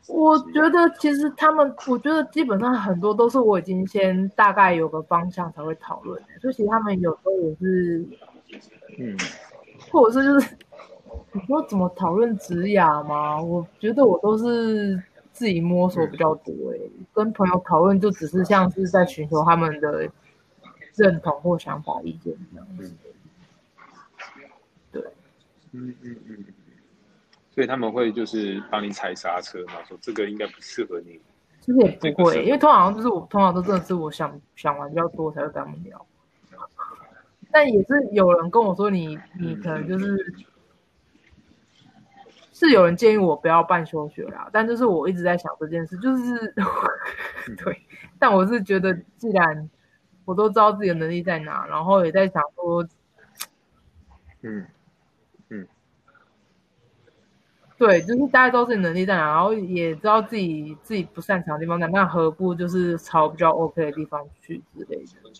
[0.06, 8.04] 我觉得其实他们，我觉得基本上很多都是我已经先大概有个方向才会讨论，所以其实他们有时候也是，
[8.98, 9.16] 嗯，
[9.90, 10.56] 或者是就是
[11.32, 13.40] 你说怎么讨论职涯吗？
[13.40, 15.00] 我觉得我都是
[15.40, 16.76] 自己摸索比较多，哎，
[17.14, 20.06] 跟朋友讨论就只是像是在寻求他们的
[20.94, 22.94] 认同或想法意见这样子。
[24.92, 25.02] 对，
[25.72, 26.44] 嗯嗯嗯。
[27.50, 31.18] 所以他们会就是帮你踩刹车嘛，说这个应该不适合你。
[31.62, 36.06] 其实也不会，因为通常就是我通常都真的是我想想完比较多才会跟他们聊。
[37.50, 40.34] 但也是有人跟我说，你你可能就是
[42.60, 44.48] 是有人建议我不要办休学啦。
[44.52, 46.54] 但就是我一直在想这件事，就是
[47.64, 47.80] 对。
[48.18, 49.70] 但我是觉得，既然
[50.26, 52.86] 我都知道自己的能力在哪，然后也在想说，
[54.42, 54.66] 嗯
[55.48, 55.66] 嗯。
[57.78, 65.30] 对，就是大家都自己能力在哪，然后也知道自己自己不擅长的地方在，那何不就是朝比较 OK 的地方去之类的？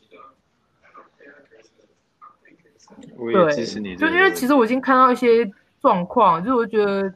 [3.17, 3.95] 我也支持你。
[3.95, 5.45] 就因为其实我已经看到一些
[5.81, 7.13] 状况，就我觉得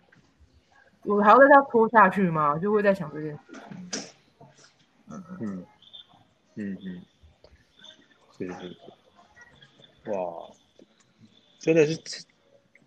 [1.04, 2.58] 我还要再这样拖下去吗？
[2.58, 3.62] 就会在想这件事情。
[5.08, 5.66] 嗯嗯
[6.56, 7.02] 嗯嗯，
[8.36, 10.50] 是是是，哇，
[11.58, 12.24] 真的是。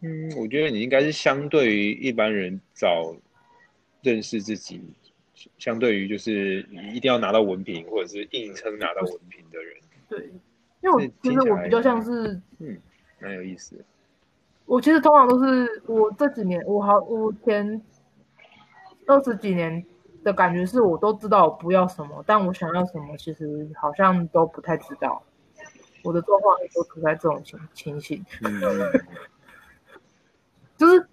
[0.02, 3.14] 嗯，我觉得你应该是相对于一般人早
[4.02, 4.82] 认识自己，
[5.58, 9.76] 相对于就是你一定要拿到文凭或者是硬撑拿到文凭的人。
[10.08, 10.32] 对，
[10.82, 12.82] 因为我其实我比较像是，嗯，
[13.20, 13.84] 蛮有意思。
[14.70, 17.82] 我其实通常都是我这几年，我好我前
[19.08, 19.84] 二十几年
[20.24, 25.24] 的感觉是我都知道我不要什么，但我想要什么其实好像都不太知道。
[26.04, 28.24] 我的状况都处在这种情情形。
[30.78, 31.08] 就是，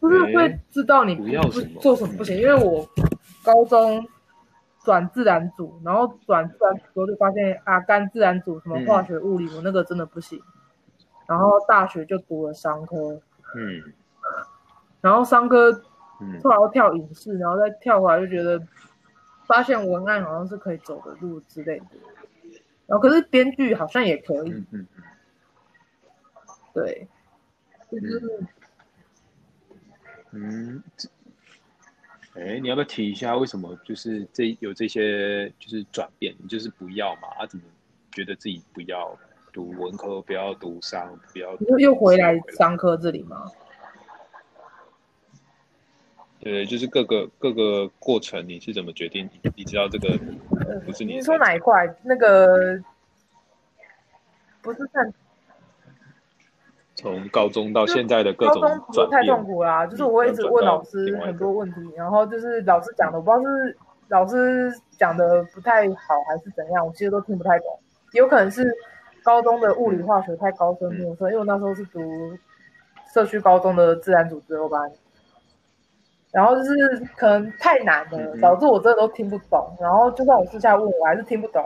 [0.00, 1.42] 就是会知道你不要
[1.82, 2.88] 做什么不行，因为我
[3.44, 4.08] 高中
[4.82, 10.40] 转自然组，然后转自然组就发现啊，干自然组什么化学、物理，我那个真的不行。
[11.26, 13.20] 然后大学就读了商科，
[13.56, 13.92] 嗯，
[15.00, 15.72] 然后商科，
[16.42, 18.60] 后来又跳影视，然后再跳回来就觉得，
[19.46, 21.86] 发现文案好像是可以走的路之类的，
[22.86, 24.86] 然后可是编剧好像也可以，嗯
[26.72, 27.06] 对，
[27.90, 28.46] 就是。
[30.36, 30.82] 嗯，
[32.34, 36.34] 哎，你要不要提一下为什么就是这有这些就是转变？
[36.40, 37.28] 你就是不要嘛？
[37.38, 37.62] 啊，怎么
[38.10, 39.16] 觉得自己不要
[39.54, 43.46] 读文科，不要读商，不要又又回来商科这里吗？
[46.40, 49.30] 对，就是各个各个过程，你是怎么决定？
[49.54, 50.18] 你知道这个
[50.84, 51.14] 不是你？
[51.14, 51.72] 你说哪一块？
[52.02, 52.82] 那个
[54.60, 55.14] 不是看。
[56.96, 58.60] 从高中到现在的各种
[58.92, 59.86] 转变，太痛苦啦！
[59.86, 67.66] 就是我会一直问老师很多问题，然后就是老师讲的，我不知道是老师讲的不太好还是怎样，我其实都听不太懂。
[68.12, 68.72] 有可能是
[69.24, 72.00] 高中的物理化学太高深莫测，因为我那时候是读
[73.12, 74.92] 社区高中的自然组自由班，
[76.30, 79.76] 然后就是可能太难了，导致我真的都听不懂。
[79.80, 81.64] 然后就算我私下问，我还是听不懂。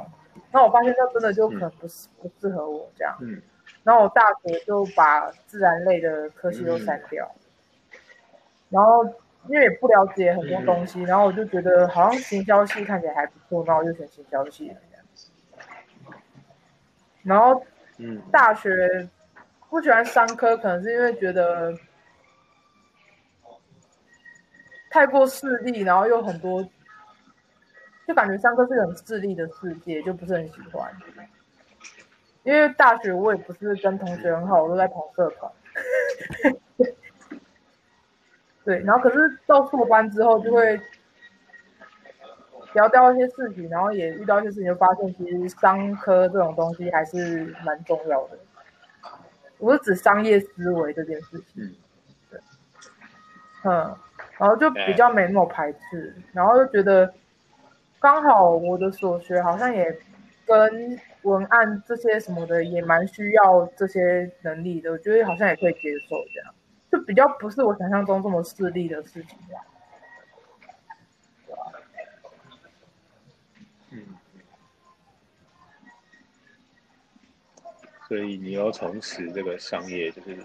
[0.53, 3.15] 那我发现，那真的就可能不适不适合我这样。
[3.83, 7.31] 然后我大学就把自然类的科系都删掉，
[8.71, 9.05] 然后
[9.49, 14.88] 因为也不了解很多东西，然后我就觉得好像行销系看起来还不错，那我就选行销系了这样子。
[17.23, 17.65] 然后，
[17.99, 19.09] 嗯，大学
[19.69, 21.75] 不喜欢商科，可能是因为觉得
[24.91, 26.67] 太过势利，然后又很多，
[28.07, 30.91] 就感觉商科是很势利的世界，就不是很喜欢。
[32.45, 35.53] 因为大学我也不是跟同学很好，我都在跑社团。
[38.65, 40.81] 对，然后可是到硕班之后就会
[42.79, 48.39] 聊到一些事情，然后也遇到一些事情，就发现其实商科这种东西还是蛮重要的。
[49.59, 51.75] 我是指商业思维这件事情。
[52.31, 52.41] 对。
[53.65, 53.97] 嗯，
[54.39, 57.13] 然后就比较没那么排斥，然后就觉得
[57.99, 59.99] 刚好我的所学好像也
[60.47, 60.99] 跟。
[61.23, 66.55] 文案这些什么的也蛮需要这些能力的，我觉得好像也可以接受这样，
[66.91, 69.53] 就比较不是我想象中这么势利的事情这
[78.09, 80.37] 所以你要从事这个商业，就是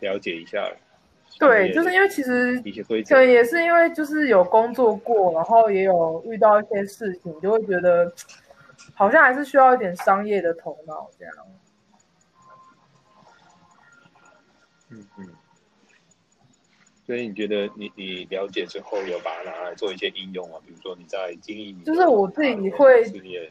[0.00, 0.70] 了解一下。
[1.38, 2.60] 对，就是因为其实
[3.08, 8.12] 对，也是因为就是有工作过，然后也有遇到一些事情，就会觉得。
[8.94, 11.34] 好像还是需要一点商业的头脑，这样。
[14.90, 15.28] 嗯嗯。
[17.06, 20.60] 所以你觉得你你了解之后有把它拿来做一些应用啊？
[20.66, 23.04] 比如说你在经营，就是我自己会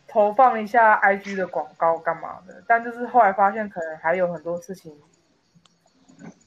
[0.08, 4.94] 投放一下 IG 的广告干嘛的，但就是后来发现可能还有很多事情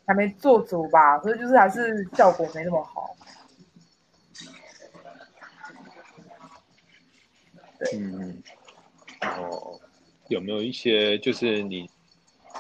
[0.07, 3.17] 还没做足吧，所以就是还是效果没那么好。
[7.95, 8.43] 嗯，
[9.21, 9.81] 然后
[10.29, 11.89] 有没有一些就是你？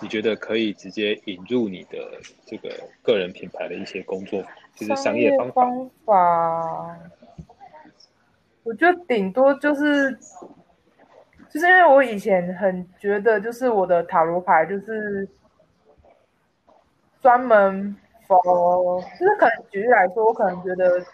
[0.01, 1.99] 你觉得可以直接引入你的
[2.47, 2.69] 这个
[3.03, 4.41] 个人品牌的一些工作，
[4.77, 5.65] 就是商业方法。
[5.65, 6.99] 方法
[8.63, 10.13] 我觉得顶多就是，
[11.51, 15.29] 就是因为我以前很觉得，就是我的塔罗牌就是
[17.21, 17.97] 专门
[18.29, 21.05] for，就是可能举例来说，我可能觉得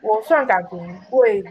[0.00, 1.44] 我算感情会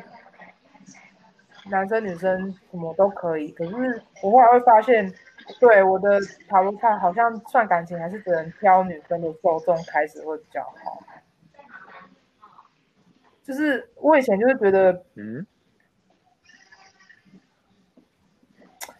[1.69, 5.13] 男生女生什么都可以，可是我后来会发现。
[5.59, 11.03] 对我的塔罗牌，好像算感情还是只能挑女生的受众开始会比较好。
[13.43, 15.45] 就是我以前就是觉得，嗯，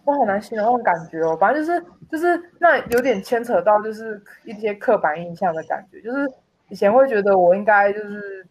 [0.03, 1.37] 我很难形容那种感觉哦。
[1.37, 6.01] 反正就是就是那有点牵扯到就是一些刻板印象的感觉。
[6.01, 6.29] 就是
[6.69, 8.45] 以前会觉得我应该就是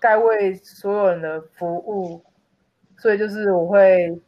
[0.00, 2.24] 该为所有人的服务，
[2.98, 4.20] 所以就是我会。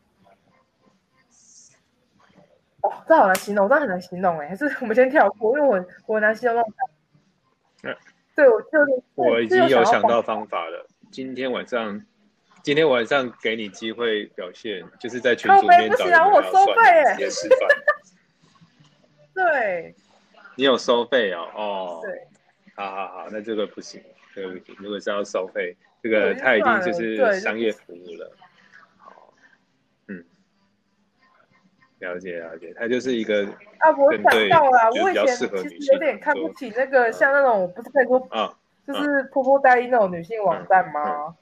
[2.85, 7.97] 哦，这好难形容，这很难形容哎，还是我们先跳过，因为我我难形容那种感。
[8.37, 8.69] 对，我就
[9.15, 10.87] 我已经有想到方法了。
[11.11, 12.05] 今天晚上，
[12.63, 17.69] 今天晚上给你机会表现，就是在群组面找我收费哎，示范。
[19.33, 19.95] 对，
[20.57, 22.27] 你有收费哦，哦，对，
[22.75, 24.03] 好好好，那这个不行，
[24.35, 28.31] 这个不行，如果是要收费，这个他已经就是商业服务了。
[32.05, 33.45] 了解了解，它就是一个
[33.79, 38.55] 啊，我想到了，我以前其实有点看不起那个像那种不是可以说啊，
[38.87, 41.35] 就是婆婆代理那种女性网站吗？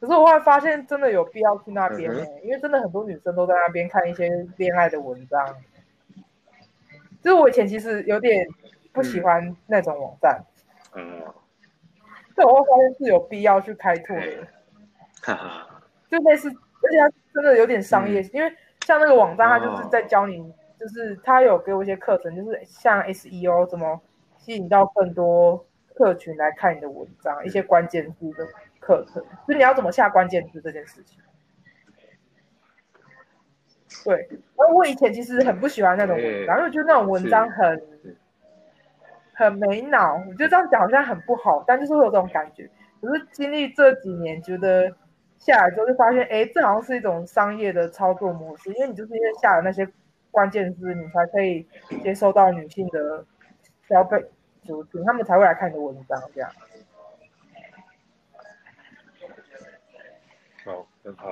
[0.00, 5.56] 可是我后来发现真的有必要去那边呢，因为真的很多女生都在那边看一些恋爱的文章。
[7.22, 8.46] 就是我以前其实有点
[8.92, 10.40] 不喜欢那种网站，
[10.94, 11.22] 嗯，
[12.34, 14.46] 但我会发现是有必要去开拓的，
[15.22, 18.52] 哈哈，就类似，而且它真的有点商业，因为。
[18.88, 24.00] 像那个网站，它就是在教你，就是他有给我一些课程，就是像 SEO 怎么
[24.38, 25.62] 吸引到更多
[25.94, 28.46] 客群来看你的文章，一些关键字的
[28.80, 31.20] 课程，就是你要怎么下关键字这件事情。
[34.06, 34.26] 对，
[34.56, 37.82] 然后我以前其实很不喜欢那种文章，因为觉得那种文章很
[39.34, 40.14] 很没脑。
[40.26, 42.66] 我觉得这样讲好像很不好，但就是会有这种感觉。
[43.02, 44.90] 可是经历这几年，觉得。
[45.38, 49.88] 下来之后就发现，哎，这好像是一种商业的操作模式，因为你就是因为下了那些
[50.30, 51.66] 关键字，你才可以
[52.02, 53.24] 接收到女性的
[53.88, 54.22] 消费
[54.62, 56.50] 族群，他们才会来看你的文章，这样。
[60.64, 61.28] 好，很好，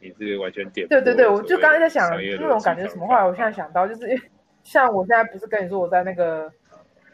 [0.00, 0.88] 你是完全点。
[0.88, 4.06] 对对对，我就刚才在想那种感觉什么，后来我现在想到，就是
[4.64, 6.50] 像我现在不是跟你说我在那个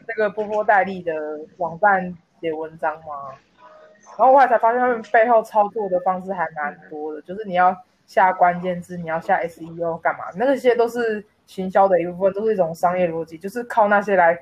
[0.07, 1.13] 那个波波代理的
[1.57, 3.35] 网站写文章吗？
[4.19, 7.73] 然后后来才发现，他们背后操作的方式还蛮多的，就是你要
[8.05, 10.25] 下关键字，你要下 SEO 干嘛？
[10.35, 14.37] 那些都是行销的一部分，都是一种商业逻辑，就是靠那些来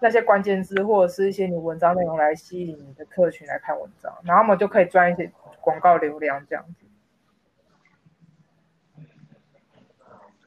[0.00, 5.30] 那些关键字或者是一些你文章内容来吸引你的客群来看文章，然后我们就可以赚一些
[5.60, 6.84] 广告流量这样子。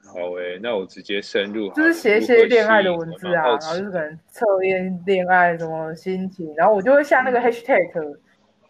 [0.10, 8.18] 好诶，那我直接深入，就是写一些恋爱的文字啊，然后就是可能测验恋爱什么心情，然后我就会下那个 hashtag。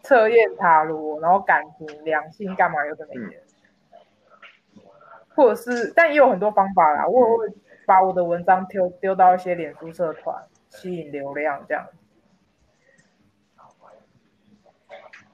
[0.02, 4.82] 测验塔罗，然后感情、良性干嘛有的没的，
[5.28, 7.06] 或者是，但也有很多方法啦。
[7.06, 7.46] 我会
[7.86, 11.88] 把我的文章丢丢到一些脸书社团，吸引流量这样。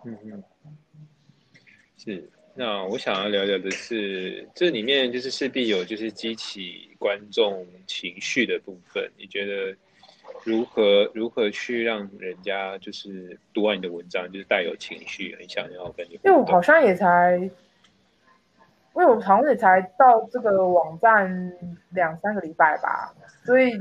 [0.04, 0.44] 嗯嗯，
[1.96, 2.30] 是。
[2.54, 9.76] 那我想要聊聊的是，这里面就是势必有就是激起观众情绪的部分，你觉得？
[10.45, 16.14] 如何如何去让人家就是读完你的文章，就是带有情绪，很想要跟你。
[16.24, 17.51] 因为我好像也才，因
[18.95, 21.53] 为我好像也才到这个网站
[21.91, 23.12] 两三个礼拜吧，
[23.45, 23.72] 所以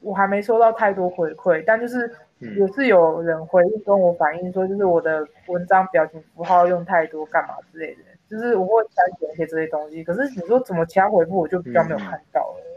[0.00, 1.62] 我还没收到太多回馈。
[1.66, 10.02] 但就是也是有人回应跟我反映说，就是我的文章表情符号用太多，干嘛之类的，就是我会删减一些这些东西。
[10.04, 12.75] 可是你说怎么其他回复，我就比较没有看到了。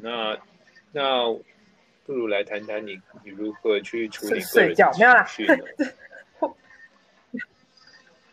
[0.00, 0.38] 那
[0.92, 1.32] 那
[2.04, 5.26] 不如来谈谈你你如何去处理睡觉没有啦，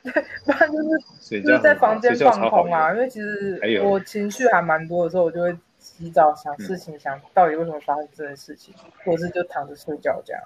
[0.03, 10.41] 对，不然就是就是在房间放空啊，因为其实我情绪还蛮多的时候，我就会洗澡想事情，想到底为什么发生这件事情，或者是就躺着睡觉这样，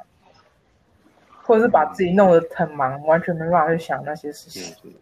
[1.44, 4.96] 或者是把自己弄得很忙，完全没办法去想那些事情。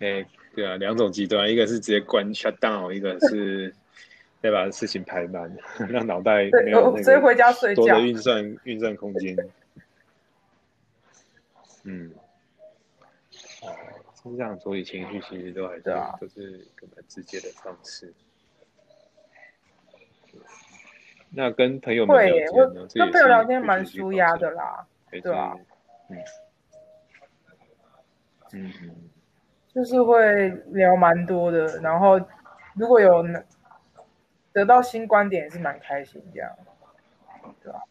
[0.00, 3.74] 哎，对啊，两种极端，一个是直接关 shut down，一个是
[4.40, 5.56] 再把事情排满，
[5.88, 9.36] 让脑袋没有多的运算运算空间。
[11.84, 12.12] 嗯，
[13.62, 13.74] 哦，
[14.22, 15.82] 是这样处理情绪，其实都还是
[16.20, 18.12] 都是一个蛮直接的方式。
[21.36, 22.86] 那跟朋友们聊天呢？
[22.94, 25.56] 跟朋友聊天蛮舒压的啦，对啊，
[28.52, 29.10] 嗯嗯，
[29.74, 32.20] 就是会聊蛮多的，然后
[32.76, 33.24] 如果有
[34.52, 36.50] 得到新观点，也是蛮开心这样，
[37.62, 37.82] 对吧？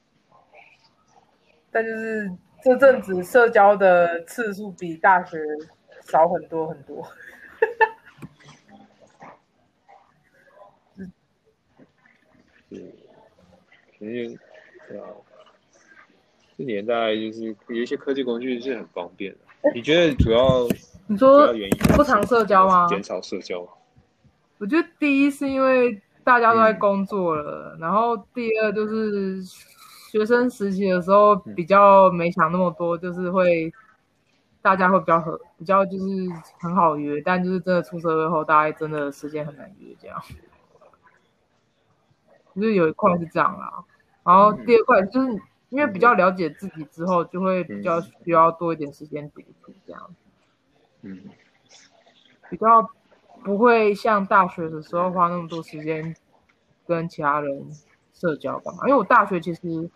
[1.72, 2.32] 但就是。
[2.66, 5.38] 这阵子社交的次数比大学
[6.04, 7.06] 少很多很多。
[10.96, 11.12] 嗯，
[14.00, 14.40] 因为
[14.88, 15.08] 对啊，
[16.58, 19.40] 这年代就是有一些科技工具是很方便的。
[19.76, 20.66] 你觉得主要
[21.08, 21.54] 你说
[21.96, 22.88] 不常社交吗？
[22.88, 23.68] 减少社交。
[24.58, 29.44] 我觉得第一是因为大家都在工作了，然后第二就是。
[30.14, 33.74] 学生时期的时候比较没想那么多，就是会
[34.62, 36.06] 大家会比较合，比较就是
[36.62, 37.20] 很好约。
[37.26, 40.22] 但就是真的出社会后，大家真的时间很难约，这样。
[42.54, 43.84] 就是有一块是这样啦，
[44.24, 45.32] 然后第二块就是
[45.70, 50.16] 因为比较了解自己之后，就会比较需要多一点时间独处这样。
[51.04, 51.20] 嗯，
[52.50, 52.90] 比较
[53.44, 56.16] 不会像大学的时候花那么多时间
[56.88, 57.72] 跟其他人。
[58.16, 58.88] 社交干嘛？
[58.88, 59.90] 因为我大学其实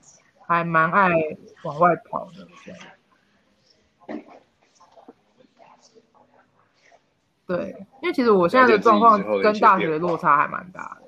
[0.46, 1.12] 还蛮爱
[1.64, 2.80] 往外跑的，这样。
[7.46, 11.08] 对，因为其实我现在的状况跟大学的落差还蛮大的，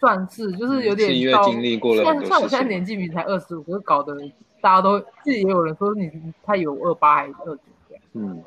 [0.00, 1.44] 算是就是有点到。
[1.50, 2.02] 经历过了。
[2.02, 4.14] 像像我现在年纪比才二十五，可是搞得
[4.66, 8.02] 大家都自己也有人说你他有二八还是二九这样。
[8.14, 8.42] 嗯。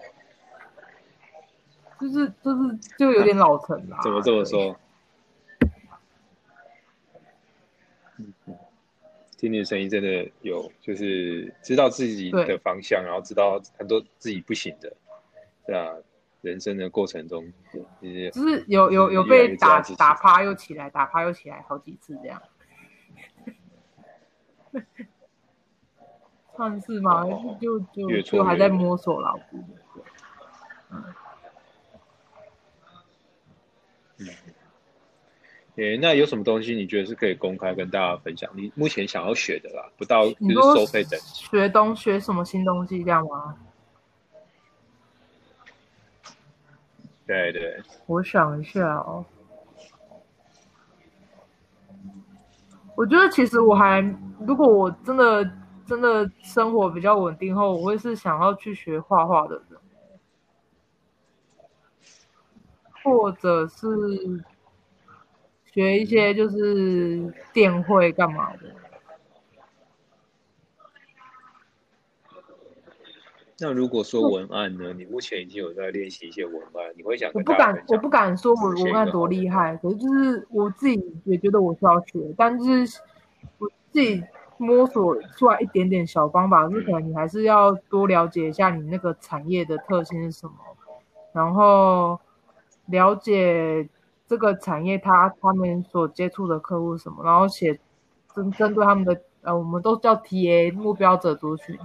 [1.98, 3.98] 就是就是就有点老成了。
[4.04, 4.78] 怎么这么说？
[9.38, 14.94] 听你的声音真的有，就是知道自己的方向，然后知道很多自己不行的，
[15.66, 15.96] 对啊，
[16.42, 17.80] 人生的过程中，就
[18.34, 22.42] 是有有有被打打趴又起来，打趴又起来好几次这样，
[26.60, 27.24] 算是嘛？
[27.62, 29.64] 就就就还在摸索了，嗯。
[34.18, 34.28] 嗯，
[35.78, 38.52] 诶，那有什么东西你觉得是可以公开跟大家分享？
[38.54, 41.46] 你目前想要学的啦，不到就是收费等级。
[41.46, 43.56] 学东学什么新东西这样吗？
[47.26, 47.82] 对对。
[48.06, 49.26] 我想一下哦。
[52.98, 54.02] 我觉得其实我还，
[54.46, 55.50] 如果我真的
[55.90, 59.80] 真的生活比较稳定后，我会是想要去学画画的人。
[63.04, 63.88] 或者是
[65.66, 68.76] 学一些就是电绘干嘛的？
[73.62, 74.94] 那如果说文案呢？
[74.94, 77.32] 你目前已经有在练习一些文案，你会想？
[77.34, 83.02] 我不敢，我不敢说我文案多厉害，可是就是我自己也觉得我需要学，但是
[83.58, 84.24] 我自己
[84.60, 90.54] 摸索出来一点点小方法，是可能你还是要多了解一下你那个产业的特性是什么，
[91.34, 92.20] 然后。
[92.92, 93.88] 了解
[94.26, 97.80] 这个产业，他他们所接触的客户什么，然后写
[98.34, 101.78] 针针对他们的呃，我们都叫 TA 目标者族群，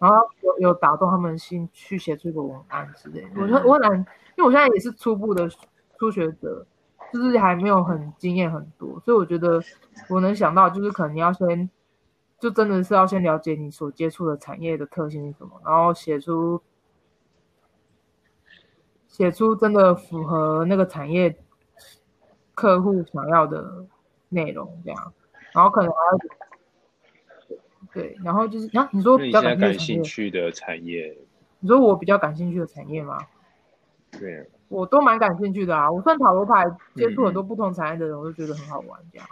[0.00, 3.24] 然后有有打动他们心去写出一个文案之类。
[3.36, 3.92] 我我很难，
[4.36, 5.48] 因为我现在也是初步的
[6.00, 6.66] 初学者，
[7.12, 9.62] 就是还没有很经验很多，所以我觉得
[10.08, 11.70] 我能想到就是可能你要先，
[12.40, 16.60] 就真的是要先了解你所接触的产业的特性是什么，然后写出。
[19.06, 21.36] 写出真的符合那个产业
[22.54, 23.84] 客户想要的
[24.28, 25.12] 内容，这样，
[25.52, 27.56] 然后可能还要
[27.92, 31.18] 对，然后就是啊，你说比较感兴趣的产业，
[31.58, 33.18] 你说我比较感兴趣的产业吗？
[34.12, 36.64] 对，我都蛮感兴趣的啊，我算塔罗牌，
[36.94, 39.28] 接触很多不同产业的人，我都觉得很好玩，这样。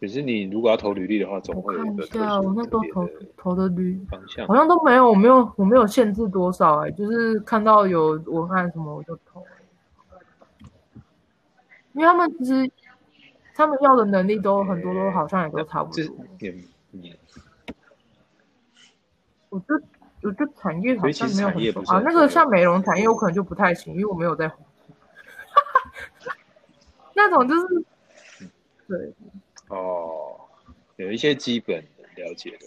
[0.00, 9.42] 可是你如果要投履历的话，总会有一个对啊，我那都投投的履方向，好像都没有，我没有，我没有限制多少哎，就是看到有文案什么我就投。
[11.92, 12.70] 因为他们其实
[13.54, 16.04] 他们要的能力都很多，都好像也都差不多。
[16.40, 16.54] 也
[16.92, 17.16] 也
[19.48, 19.80] 我觉得
[20.22, 24.50] 我觉得产业好像没有很熟啊，那个像美容产业，我可能就不太行，因为我没有在。
[27.14, 27.84] 那种就是，
[28.88, 29.14] 对，
[29.68, 30.40] 哦，
[30.96, 32.66] 有一些基本的了解的，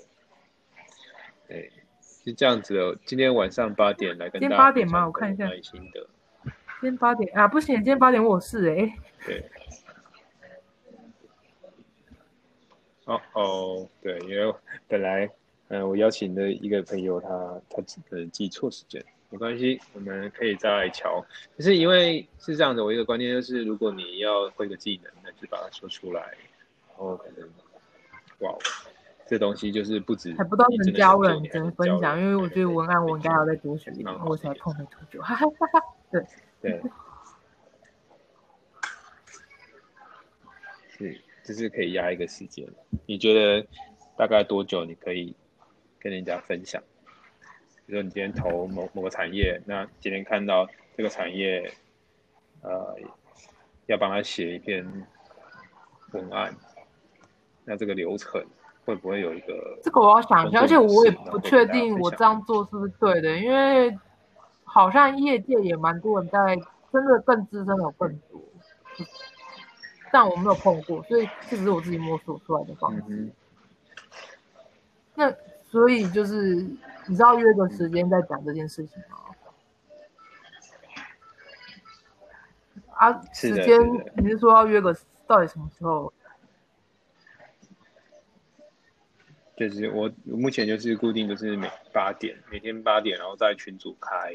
[1.47, 1.71] 对，
[2.01, 2.97] 是这样子的。
[3.05, 6.07] 今天晚上八点来跟今天大家8点吗我看一下耐心的，
[6.81, 9.43] 今天八点啊，不行，今天八点我有事哎、对。
[13.05, 14.53] 哦哦，对，因为
[14.85, 15.29] 本来，
[15.69, 17.29] 嗯、我邀请的一个朋友他，
[17.69, 21.25] 他可能记错时间，没关系，我们可以再来瞧。
[21.55, 26.35] 可是因为是这样的，我一个观念就是，如果你要会个技能，那就把它说出来，然
[26.97, 27.49] 后可能，
[28.39, 28.53] 哇，
[29.25, 35.81] 这东西就是不止还不到你真的能教人，能做你只能分享，因为我觉得文案我应该还要再多学一点，我才碰没多久，哈哈哈哈。
[36.11, 36.25] 对，
[36.61, 36.81] 对，
[40.89, 42.67] 是，就是可以压一个时间。
[43.05, 43.67] 你觉得
[44.17, 45.35] 大概多久你可以
[45.99, 46.81] 跟人家分享？
[47.85, 50.67] 比如说你今天投某某个产业，那今天看到
[50.97, 51.71] 这个产业，
[52.61, 52.97] 呃，
[53.85, 54.85] 要帮他写一篇
[56.11, 56.53] 文案，
[57.69, 58.41] 那这个流程
[58.85, 59.77] 会不会有一个？
[59.83, 63.99] 这个我要想一下，而且我也不确定我这样做是不是对的，因为
[64.63, 66.57] 好像业界也蛮多人在，
[66.93, 68.41] 真的更资深的有更多，
[70.13, 73.03] 但我没有碰过，所以这只是我自己摸索出来的方式。
[73.09, 73.31] 嗯，
[75.15, 75.29] 那
[75.69, 76.55] 所以就是
[77.07, 79.17] 你知道约个时间再讲这件事情吗？
[82.93, 83.77] 啊，时间
[84.15, 84.95] 你是说要约个
[85.27, 86.13] 到底什么时候？
[89.57, 94.31] 就是我我目前就是固定就是每八点，每天八点，然后在群组开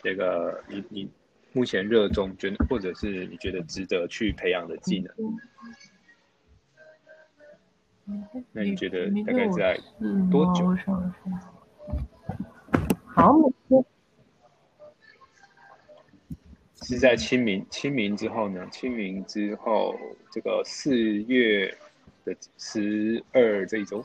[0.00, 1.10] 这个你你
[1.52, 5.12] 目前热衷觉得或者是你觉得值得去培养的技能，
[8.52, 9.76] 那你觉得大概在
[10.30, 10.72] 多久？
[13.04, 13.36] 好
[16.82, 18.64] 是在清明清明之后呢？
[18.70, 19.96] 清明之后
[20.30, 21.76] 这个四月
[22.24, 24.04] 的十二这一周，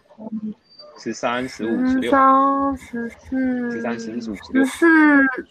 [0.98, 3.36] 十三、十五、十十六、三、十四、
[3.82, 4.88] 13 14 15十四、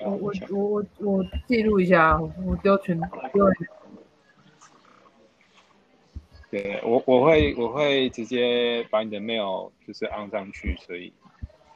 [0.04, 0.32] 我我。
[0.50, 3.00] 我我我记录一下，我丢群
[3.32, 3.56] 丢人
[6.50, 11.12] 对我我会我会直接把你的 mail 就是 on 上去，所以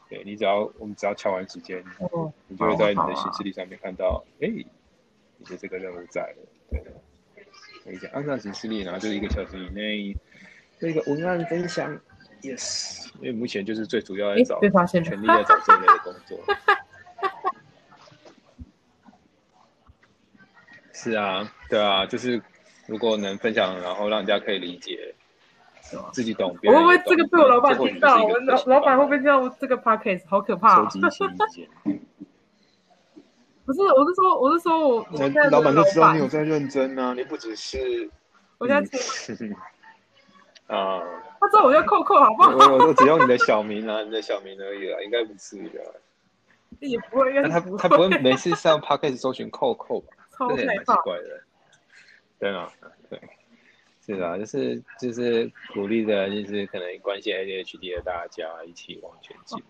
[0.08, 6.36] 对你只要我们只要敲完时间，哦，你就会在你的行事历上面看到，哎、你的这个任务在了，
[6.70, 6.90] 对的。
[7.84, 10.16] 我跟你讲，按上行事历，然后就是一个小时以内
[10.80, 11.96] 做一个文案分享
[12.44, 13.06] ，yes。
[13.20, 16.38] 因为目前就是最主要在找，被发现全力在找这类的工作。
[20.92, 22.40] 是啊，对啊，就是
[22.86, 25.14] 如果能分享，然后让人家可以理解，
[26.12, 28.18] 自己懂，我会不会这个被我老板听到？
[28.20, 30.22] 就是我老老板会不会听到这个 podcast？
[30.26, 30.88] 好可怕、啊！
[30.88, 31.68] 收集意见？
[33.66, 35.06] 不是，我是说，我是说我
[35.50, 38.10] 老板就知道你有在认真啊，你不只是
[38.58, 38.82] 我现在
[39.36, 39.56] 听
[40.66, 41.02] 啊，
[41.40, 42.50] 他知道我叫扣扣，好不好？
[42.56, 45.80] 我我都只用你的小名啊，你的小名而已啦，应该不至于的。
[46.80, 50.08] 也不会，他他不会每次上 podcast 搜寻扣扣吧？
[50.36, 51.02] 超这也蛮奇害怕。
[51.02, 51.40] 怪的。
[52.38, 52.70] 对啊，
[53.08, 53.20] 对，
[54.04, 59.62] 是啊，就是就是鼓励的，就是可能关心 ADHD 的大家一起往前进，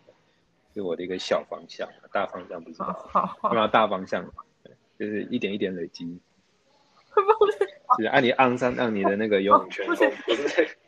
[0.73, 3.69] 是我的一个小方向，大方向不知好道，好好？
[3.69, 4.25] 大方向
[4.65, 6.19] 对就是一点一点累积，
[7.11, 7.53] 会 不会？
[7.99, 9.87] 就是按你按上按你的那个游泳圈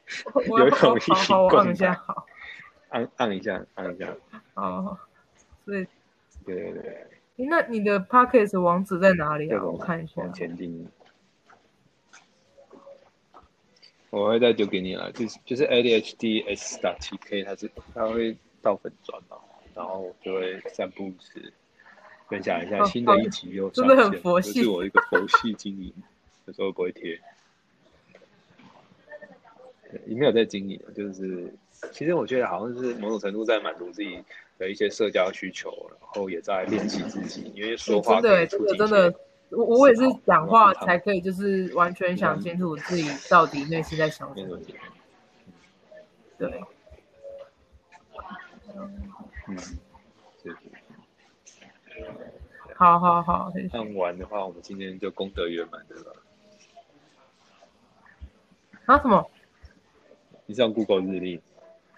[0.49, 2.27] 有一种一起好好，我共按一下，好，
[2.91, 4.15] 按按一下按一下，
[4.55, 4.99] 哦，
[5.65, 5.87] 所以，
[6.45, 9.63] 对对对，诶那你的 podcast 网址在哪里啊？
[9.63, 10.23] 我看一下。
[10.23, 10.89] 往前进。
[14.11, 19.37] 我会再丢给你了，就是就是 ADHDS 打 TK，它是它会到粉砖嘛，
[19.75, 21.53] 然后就会散步时
[22.29, 25.93] 分享一下新的一集又上哦真的很线，佛系这是我一个佛系经营，
[26.47, 27.21] 有时候不会贴。
[29.91, 31.53] 对也没有在经营，就是
[31.93, 34.23] 其实我觉得好像是某种程度在满足自己
[34.59, 39.19] 的一些社交需求，然后也在练习自己，因为说话真的欸，可以促进真的真的，
[39.51, 44.59] 我我也是讲话才可以，就是完全想清楚自己到底内心在想什么。
[46.39, 46.63] 对，
[49.47, 49.57] 嗯，
[52.75, 53.69] 好好好，谢谢。
[53.79, 56.11] 按完的话，我们今天就功德圆满对吧。
[58.85, 59.31] 啊什么？
[60.47, 61.41] 你是用 Google 日历，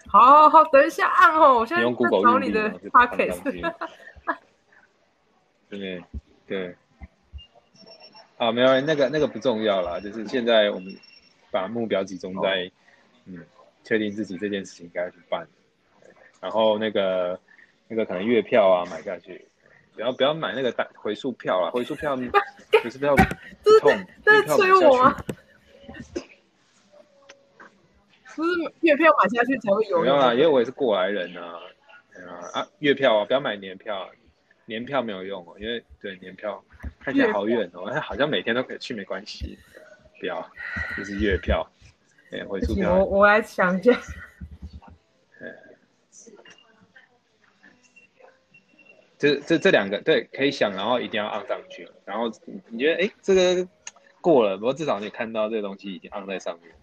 [0.07, 3.61] 好好好，等一下按哦，我现在用 Google 找你的 p o c k 上 e 去。
[3.61, 3.71] t
[5.69, 6.03] 对
[6.47, 6.75] 对。
[8.37, 10.95] 啊，没有，那个那个不重要啦，就是现在我们
[11.51, 12.71] 把目标集中在，
[13.25, 13.45] 嗯，
[13.83, 15.45] 确定自己这件事情该去办，
[16.39, 17.37] 然后那个
[17.87, 19.45] 那个可能月票啊买下去，
[19.93, 22.15] 不要不要买那个单回数票啊，回数票
[22.81, 23.13] 回数票
[24.23, 25.15] 这是月票买催我吗
[28.39, 31.59] 不是月票买下去才会有没有啦，因为我也是过来人啊，
[32.13, 34.09] 对啊啊，月票啊，不要买年票，
[34.65, 36.63] 年票没有用哦，因为对年票
[37.01, 39.59] 看起来好远哦，好像每天都可以去，没关系，
[40.21, 40.49] 不要，
[40.97, 41.69] 就是月票，
[42.31, 42.95] 哎，回数，票。
[42.95, 43.91] 我，我来想一下。
[49.17, 52.31] 这这这两个对可以想，然后一定要按上去，然后
[52.67, 53.67] 你觉得哎这个
[54.21, 56.73] 过了，不过至少你看到这个东西已经按在上面，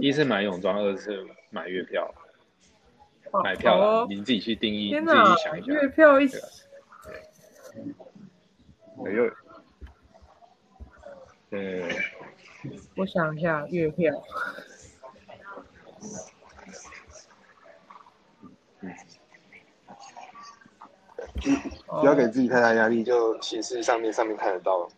[0.00, 2.12] 一是买泳装，二是买月票，
[3.42, 5.06] 买票啦哦，你自己去定义，自己
[5.42, 5.72] 想一，下。
[5.72, 6.46] 月票一对啊
[9.02, 9.30] 对又
[11.50, 11.96] 对，
[12.96, 14.12] 我想一下，月票。
[18.80, 18.94] 嗯。
[21.86, 24.88] 不要给自己太大压力，就形式上面上面看得到，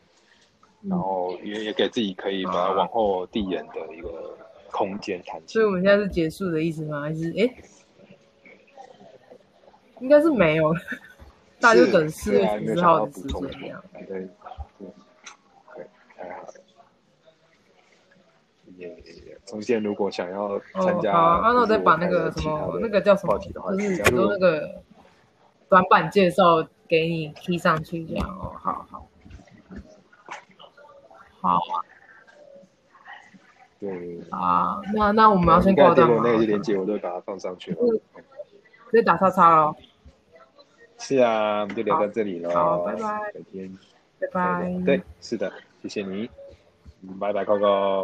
[0.82, 4.38] 然后也也给自己可以把它往后递延的一个
[4.70, 5.64] 空间弹性所以。
[5.64, 7.02] 我们现在是结束的意思吗？
[7.02, 7.54] 还是哎，
[10.00, 10.74] 应该是没有，
[11.60, 13.82] 大家就等四月十四号的时间这样。
[13.92, 14.28] 对，对，
[15.74, 15.86] 对，
[16.16, 16.52] 太好了。
[18.76, 18.94] 也
[19.46, 23.44] 中间如果想要参哦，加，好啊，那我再把那个什么那个叫什么，就
[23.80, 24.82] 是加比如说那个
[25.70, 28.52] 短板介绍给你 key 上去这样哦。
[28.60, 29.08] 好好
[31.40, 31.80] 好啊
[33.86, 36.16] 对，啊，那那我们要先挂断吗？
[36.16, 37.78] 我那个链接，我都会把它放上去了。
[38.90, 39.76] 直接打叉叉喽，
[40.98, 42.50] 是啊，我们就聊到这里喽。
[42.50, 43.00] 好拜拜
[43.32, 43.78] 改天。
[44.18, 44.82] 拜拜。
[44.84, 46.28] 对，是的，谢谢你。
[47.02, 47.94] 嗯拜拜，高高。